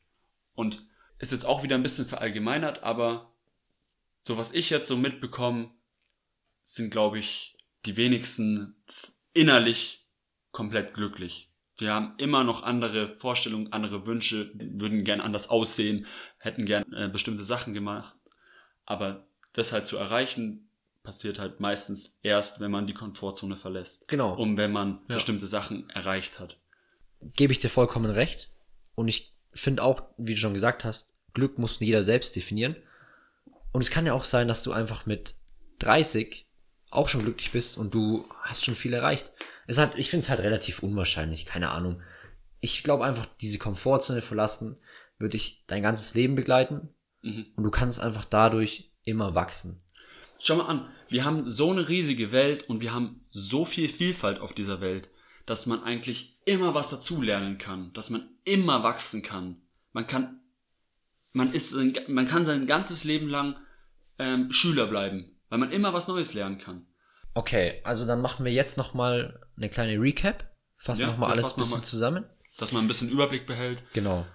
Und 0.53 0.85
ist 1.17 1.31
jetzt 1.31 1.45
auch 1.45 1.63
wieder 1.63 1.75
ein 1.75 1.83
bisschen 1.83 2.05
verallgemeinert, 2.05 2.83
aber 2.83 3.33
so 4.23 4.37
was 4.37 4.51
ich 4.51 4.69
jetzt 4.69 4.87
so 4.87 4.97
mitbekomme, 4.97 5.71
sind 6.61 6.91
glaube 6.91 7.17
ich 7.17 7.57
die 7.85 7.97
wenigsten 7.97 8.75
innerlich 9.33 10.06
komplett 10.51 10.93
glücklich. 10.93 11.51
Wir 11.77 11.93
haben 11.93 12.15
immer 12.17 12.43
noch 12.43 12.63
andere 12.63 13.17
Vorstellungen, 13.17 13.71
andere 13.71 14.05
Wünsche, 14.07 14.51
würden 14.55 15.03
gern 15.03 15.21
anders 15.21 15.49
aussehen, 15.49 16.07
hätten 16.39 16.65
gern 16.65 16.91
äh, 16.93 17.07
bestimmte 17.07 17.43
Sachen 17.43 17.73
gemacht. 17.73 18.15
Aber 18.85 19.27
das 19.53 19.73
halt 19.73 19.85
zu 19.85 19.97
erreichen, 19.97 20.69
passiert 21.03 21.39
halt 21.39 21.59
meistens 21.59 22.17
erst, 22.23 22.59
wenn 22.59 22.71
man 22.71 22.87
die 22.87 22.93
Komfortzone 22.93 23.55
verlässt. 23.55 24.07
Genau. 24.07 24.35
Um 24.35 24.57
wenn 24.57 24.71
man 24.71 24.99
ja. 25.07 25.15
bestimmte 25.15 25.45
Sachen 25.45 25.89
erreicht 25.91 26.39
hat. 26.39 26.57
Gebe 27.21 27.53
ich 27.53 27.59
dir 27.59 27.69
vollkommen 27.69 28.11
recht. 28.11 28.53
Und 28.95 29.07
ich 29.07 29.33
finde 29.51 29.83
auch, 29.83 30.03
wie 30.17 30.33
du 30.33 30.39
schon 30.39 30.53
gesagt 30.53 30.83
hast, 30.83 31.13
Glück 31.33 31.59
muss 31.59 31.79
jeder 31.79 32.03
selbst 32.03 32.35
definieren. 32.35 32.75
Und 33.71 33.81
es 33.81 33.91
kann 33.91 34.05
ja 34.05 34.13
auch 34.13 34.23
sein, 34.23 34.47
dass 34.47 34.63
du 34.63 34.71
einfach 34.71 35.05
mit 35.05 35.35
30 35.79 36.47
auch 36.89 37.07
schon 37.07 37.21
glücklich 37.21 37.51
bist 37.51 37.77
und 37.77 37.93
du 37.93 38.25
hast 38.41 38.65
schon 38.65 38.75
viel 38.75 38.93
erreicht. 38.93 39.31
Es 39.67 39.77
hat, 39.77 39.97
ich 39.97 40.09
finde 40.09 40.23
es 40.23 40.29
halt 40.29 40.39
relativ 40.39 40.81
unwahrscheinlich, 40.81 41.45
keine 41.45 41.71
Ahnung. 41.71 42.01
Ich 42.61 42.83
glaube 42.83 43.05
einfach, 43.05 43.25
diese 43.41 43.59
Komfortzone 43.59 44.21
verlassen 44.21 44.77
würde 45.19 45.31
dich 45.31 45.65
dein 45.67 45.83
ganzes 45.83 46.13
Leben 46.15 46.35
begleiten 46.35 46.89
mhm. 47.21 47.47
und 47.55 47.63
du 47.63 47.69
kannst 47.69 47.99
einfach 47.99 48.25
dadurch 48.25 48.91
immer 49.03 49.35
wachsen. 49.35 49.83
Schau 50.39 50.55
mal 50.55 50.65
an, 50.65 50.89
wir 51.09 51.25
haben 51.25 51.49
so 51.49 51.71
eine 51.71 51.89
riesige 51.89 52.31
Welt 52.31 52.69
und 52.69 52.81
wir 52.81 52.93
haben 52.93 53.25
so 53.31 53.65
viel 53.65 53.89
Vielfalt 53.89 54.39
auf 54.39 54.53
dieser 54.53 54.81
Welt, 54.81 55.09
dass 55.45 55.65
man 55.65 55.83
eigentlich 55.83 56.39
immer 56.45 56.73
was 56.73 56.89
dazulernen 56.89 57.57
kann, 57.57 57.91
dass 57.93 58.09
man 58.09 58.29
immer 58.43 58.83
wachsen 58.83 59.21
kann. 59.21 59.61
Man 59.93 60.07
kann, 60.07 60.41
man 61.33 61.53
ist, 61.53 61.75
man 62.07 62.27
kann 62.27 62.45
sein 62.45 62.67
ganzes 62.67 63.03
Leben 63.03 63.27
lang 63.27 63.55
ähm, 64.19 64.51
Schüler 64.51 64.87
bleiben, 64.87 65.37
weil 65.49 65.59
man 65.59 65.71
immer 65.71 65.93
was 65.93 66.07
Neues 66.07 66.33
lernen 66.33 66.57
kann. 66.57 66.85
Okay, 67.37 67.81
also 67.83 68.07
dann 68.07 68.19
machen 68.19 68.45
wir 68.45 68.51
jetzt 68.51 68.79
noch 68.79 68.95
mal 68.95 69.39
eine 69.57 69.69
kleine 69.69 70.01
Recap, 70.01 70.49
fassen 70.75 71.03
ja, 71.03 71.07
noch 71.09 71.17
mal 71.19 71.29
alles 71.29 71.53
ein 71.53 71.59
bisschen 71.59 71.81
mal, 71.81 71.85
zusammen, 71.85 72.25
dass 72.57 72.71
man 72.71 72.83
ein 72.83 72.87
bisschen 72.87 73.11
Überblick 73.11 73.45
behält. 73.45 73.83
Genau. 73.93 74.25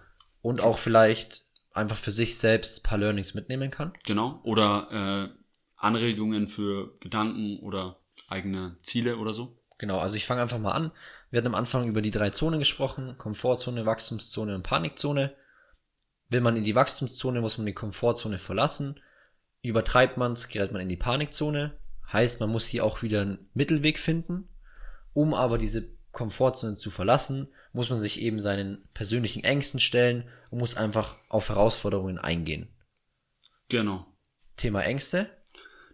Und 0.40 0.60
auch 0.60 0.78
vielleicht 0.78 1.42
einfach 1.72 1.96
für 1.96 2.12
sich 2.12 2.38
selbst 2.38 2.78
ein 2.78 2.82
paar 2.84 2.98
Learnings 2.98 3.34
mitnehmen 3.34 3.72
kann. 3.72 3.92
Genau. 4.06 4.38
Oder 4.44 5.32
äh, 5.32 5.36
Anregungen 5.76 6.46
für 6.46 6.96
Gedanken 7.00 7.58
oder 7.58 7.98
eigene 8.28 8.76
Ziele 8.84 9.16
oder 9.16 9.32
so? 9.32 9.58
Genau, 9.78 9.98
also 9.98 10.14
ich 10.14 10.24
fange 10.24 10.42
einfach 10.42 10.60
mal 10.60 10.70
an. 10.70 10.92
Wir 11.32 11.38
hatten 11.38 11.48
am 11.48 11.56
Anfang 11.56 11.88
über 11.88 12.02
die 12.02 12.12
drei 12.12 12.30
Zonen 12.30 12.60
gesprochen: 12.60 13.16
Komfortzone, 13.18 13.84
Wachstumszone 13.84 14.54
und 14.54 14.62
Panikzone. 14.62 15.34
Will 16.28 16.40
man 16.40 16.56
in 16.56 16.62
die 16.62 16.76
Wachstumszone, 16.76 17.40
muss 17.40 17.58
man 17.58 17.66
die 17.66 17.74
Komfortzone 17.74 18.38
verlassen. 18.38 19.00
Übertreibt 19.60 20.18
man 20.18 20.32
es, 20.32 20.46
gerät 20.46 20.70
man 20.70 20.82
in 20.82 20.88
die 20.88 20.96
Panikzone. 20.96 21.81
Heißt, 22.12 22.40
man 22.40 22.50
muss 22.50 22.66
hier 22.66 22.84
auch 22.84 23.02
wieder 23.02 23.22
einen 23.22 23.48
Mittelweg 23.54 23.98
finden. 23.98 24.48
Um 25.14 25.34
aber 25.34 25.58
diese 25.58 25.88
Komfortzone 26.12 26.76
zu 26.76 26.90
verlassen, 26.90 27.48
muss 27.72 27.90
man 27.90 28.00
sich 28.00 28.20
eben 28.20 28.40
seinen 28.40 28.88
persönlichen 28.94 29.44
Ängsten 29.44 29.80
stellen 29.80 30.28
und 30.50 30.58
muss 30.58 30.76
einfach 30.76 31.16
auf 31.28 31.48
Herausforderungen 31.48 32.18
eingehen. 32.18 32.68
Genau. 33.68 34.06
Thema 34.56 34.82
Ängste 34.82 35.30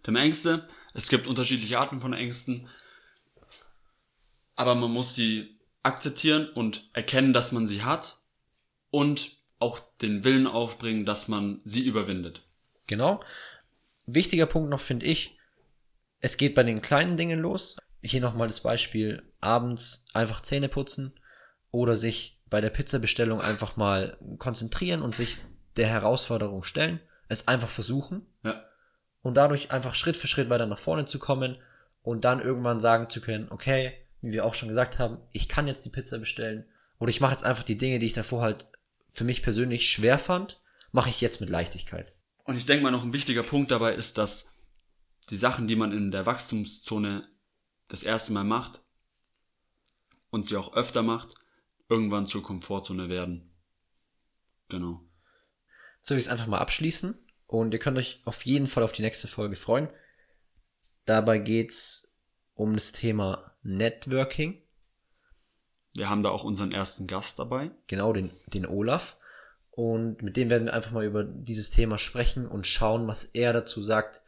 dem 0.09 0.15
Ängste. 0.15 0.67
Es 0.93 1.09
gibt 1.09 1.27
unterschiedliche 1.27 1.79
Arten 1.79 2.01
von 2.01 2.13
Ängsten. 2.13 2.67
Aber 4.55 4.75
man 4.75 4.91
muss 4.91 5.15
sie 5.15 5.59
akzeptieren 5.83 6.49
und 6.49 6.89
erkennen, 6.93 7.33
dass 7.33 7.51
man 7.51 7.67
sie 7.67 7.83
hat. 7.83 8.19
Und 8.91 9.37
auch 9.59 9.79
den 10.01 10.23
Willen 10.23 10.47
aufbringen, 10.47 11.05
dass 11.05 11.27
man 11.27 11.61
sie 11.63 11.85
überwindet. 11.85 12.43
Genau. 12.87 13.23
Wichtiger 14.05 14.45
Punkt 14.45 14.69
noch 14.69 14.79
finde 14.79 15.05
ich, 15.05 15.37
es 16.19 16.37
geht 16.37 16.55
bei 16.55 16.63
den 16.63 16.81
kleinen 16.81 17.17
Dingen 17.17 17.39
los. 17.39 17.77
Hier 18.01 18.21
nochmal 18.21 18.47
das 18.47 18.61
Beispiel, 18.61 19.23
abends 19.41 20.05
einfach 20.13 20.41
Zähne 20.41 20.69
putzen 20.69 21.19
oder 21.71 21.95
sich 21.95 22.41
bei 22.49 22.61
der 22.61 22.69
Pizzabestellung 22.69 23.41
einfach 23.41 23.77
mal 23.77 24.17
konzentrieren 24.37 25.01
und 25.01 25.15
sich 25.15 25.37
der 25.75 25.87
Herausforderung 25.87 26.63
stellen. 26.63 26.99
Es 27.27 27.47
einfach 27.47 27.69
versuchen. 27.69 28.25
Ja 28.43 28.63
und 29.21 29.35
dadurch 29.35 29.71
einfach 29.71 29.95
Schritt 29.95 30.17
für 30.17 30.27
Schritt 30.27 30.49
weiter 30.49 30.65
nach 30.65 30.79
vorne 30.79 31.05
zu 31.05 31.19
kommen 31.19 31.57
und 32.01 32.25
dann 32.25 32.41
irgendwann 32.41 32.79
sagen 32.79 33.09
zu 33.09 33.21
können, 33.21 33.47
okay, 33.49 33.93
wie 34.21 34.31
wir 34.31 34.45
auch 34.45 34.53
schon 34.53 34.69
gesagt 34.69 34.99
haben, 34.99 35.17
ich 35.31 35.47
kann 35.47 35.67
jetzt 35.67 35.85
die 35.85 35.89
Pizza 35.89 36.19
bestellen 36.19 36.65
oder 36.99 37.09
ich 37.09 37.21
mache 37.21 37.31
jetzt 37.31 37.43
einfach 37.43 37.63
die 37.63 37.77
Dinge, 37.77 37.99
die 37.99 38.05
ich 38.05 38.13
davor 38.13 38.41
halt 38.41 38.67
für 39.09 39.23
mich 39.23 39.41
persönlich 39.41 39.89
schwer 39.89 40.19
fand, 40.19 40.61
mache 40.91 41.09
ich 41.09 41.21
jetzt 41.21 41.41
mit 41.41 41.49
Leichtigkeit. 41.49 42.13
Und 42.43 42.55
ich 42.55 42.65
denke 42.65 42.83
mal 42.83 42.91
noch 42.91 43.03
ein 43.03 43.13
wichtiger 43.13 43.43
Punkt 43.43 43.71
dabei 43.71 43.93
ist, 43.93 44.17
dass 44.17 44.55
die 45.29 45.37
Sachen, 45.37 45.67
die 45.67 45.75
man 45.75 45.91
in 45.91 46.11
der 46.11 46.25
Wachstumszone 46.25 47.27
das 47.87 48.03
erste 48.03 48.33
Mal 48.33 48.43
macht 48.43 48.81
und 50.29 50.47
sie 50.47 50.57
auch 50.57 50.73
öfter 50.73 51.01
macht, 51.01 51.35
irgendwann 51.87 52.27
zur 52.27 52.43
Komfortzone 52.43 53.09
werden. 53.09 53.51
Genau. 54.69 55.01
Soll 56.01 56.17
ich 56.17 56.25
es 56.25 56.29
einfach 56.29 56.47
mal 56.47 56.59
abschließen? 56.59 57.17
Und 57.47 57.73
ihr 57.73 57.79
könnt 57.79 57.97
euch 57.97 58.21
auf 58.25 58.45
jeden 58.45 58.67
Fall 58.67 58.83
auf 58.83 58.91
die 58.91 59.01
nächste 59.01 59.27
Folge 59.27 59.55
freuen. 59.55 59.89
Dabei 61.05 61.39
geht 61.39 61.71
es 61.71 62.19
um 62.53 62.73
das 62.73 62.91
Thema 62.91 63.55
Networking. 63.63 64.61
Wir 65.93 66.09
haben 66.09 66.21
da 66.21 66.29
auch 66.29 66.43
unseren 66.43 66.71
ersten 66.71 67.07
Gast 67.07 67.39
dabei. 67.39 67.71
Genau, 67.87 68.13
den, 68.13 68.31
den 68.45 68.67
Olaf. 68.67 69.17
Und 69.71 70.21
mit 70.21 70.37
dem 70.37 70.51
werden 70.51 70.65
wir 70.65 70.73
einfach 70.73 70.91
mal 70.91 71.05
über 71.05 71.23
dieses 71.23 71.71
Thema 71.71 71.97
sprechen 71.97 72.47
und 72.47 72.67
schauen, 72.67 73.07
was 73.07 73.25
er 73.25 73.53
dazu 73.53 73.81
sagt, 73.81 74.21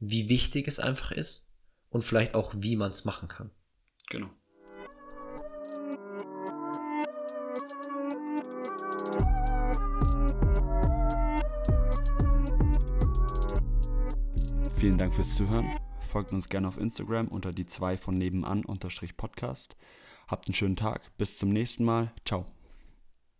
wie 0.00 0.28
wichtig 0.28 0.66
es 0.66 0.80
einfach 0.80 1.12
ist 1.12 1.52
und 1.90 2.02
vielleicht 2.02 2.34
auch, 2.34 2.52
wie 2.56 2.76
man 2.76 2.90
es 2.90 3.04
machen 3.04 3.28
kann. 3.28 3.50
Genau. 4.08 4.30
Vielen 14.76 14.96
Dank 14.96 15.14
fürs 15.14 15.36
Zuhören. 15.36 15.70
folgt 16.08 16.32
uns 16.32 16.48
gerne 16.48 16.66
auf 16.66 16.78
Instagram 16.78 17.28
unter 17.28 17.52
die 17.52 17.66
2 17.66 17.98
von 17.98 18.16
nebenan 18.16 18.64
unterstrich 18.64 19.16
Podcast. 19.16 19.76
Habt 20.26 20.48
einen 20.48 20.54
schönen 20.54 20.76
Tag, 20.76 21.16
bis 21.18 21.36
zum 21.36 21.50
nächsten 21.50 21.84
Mal. 21.84 22.12
Ciao. 22.24 22.46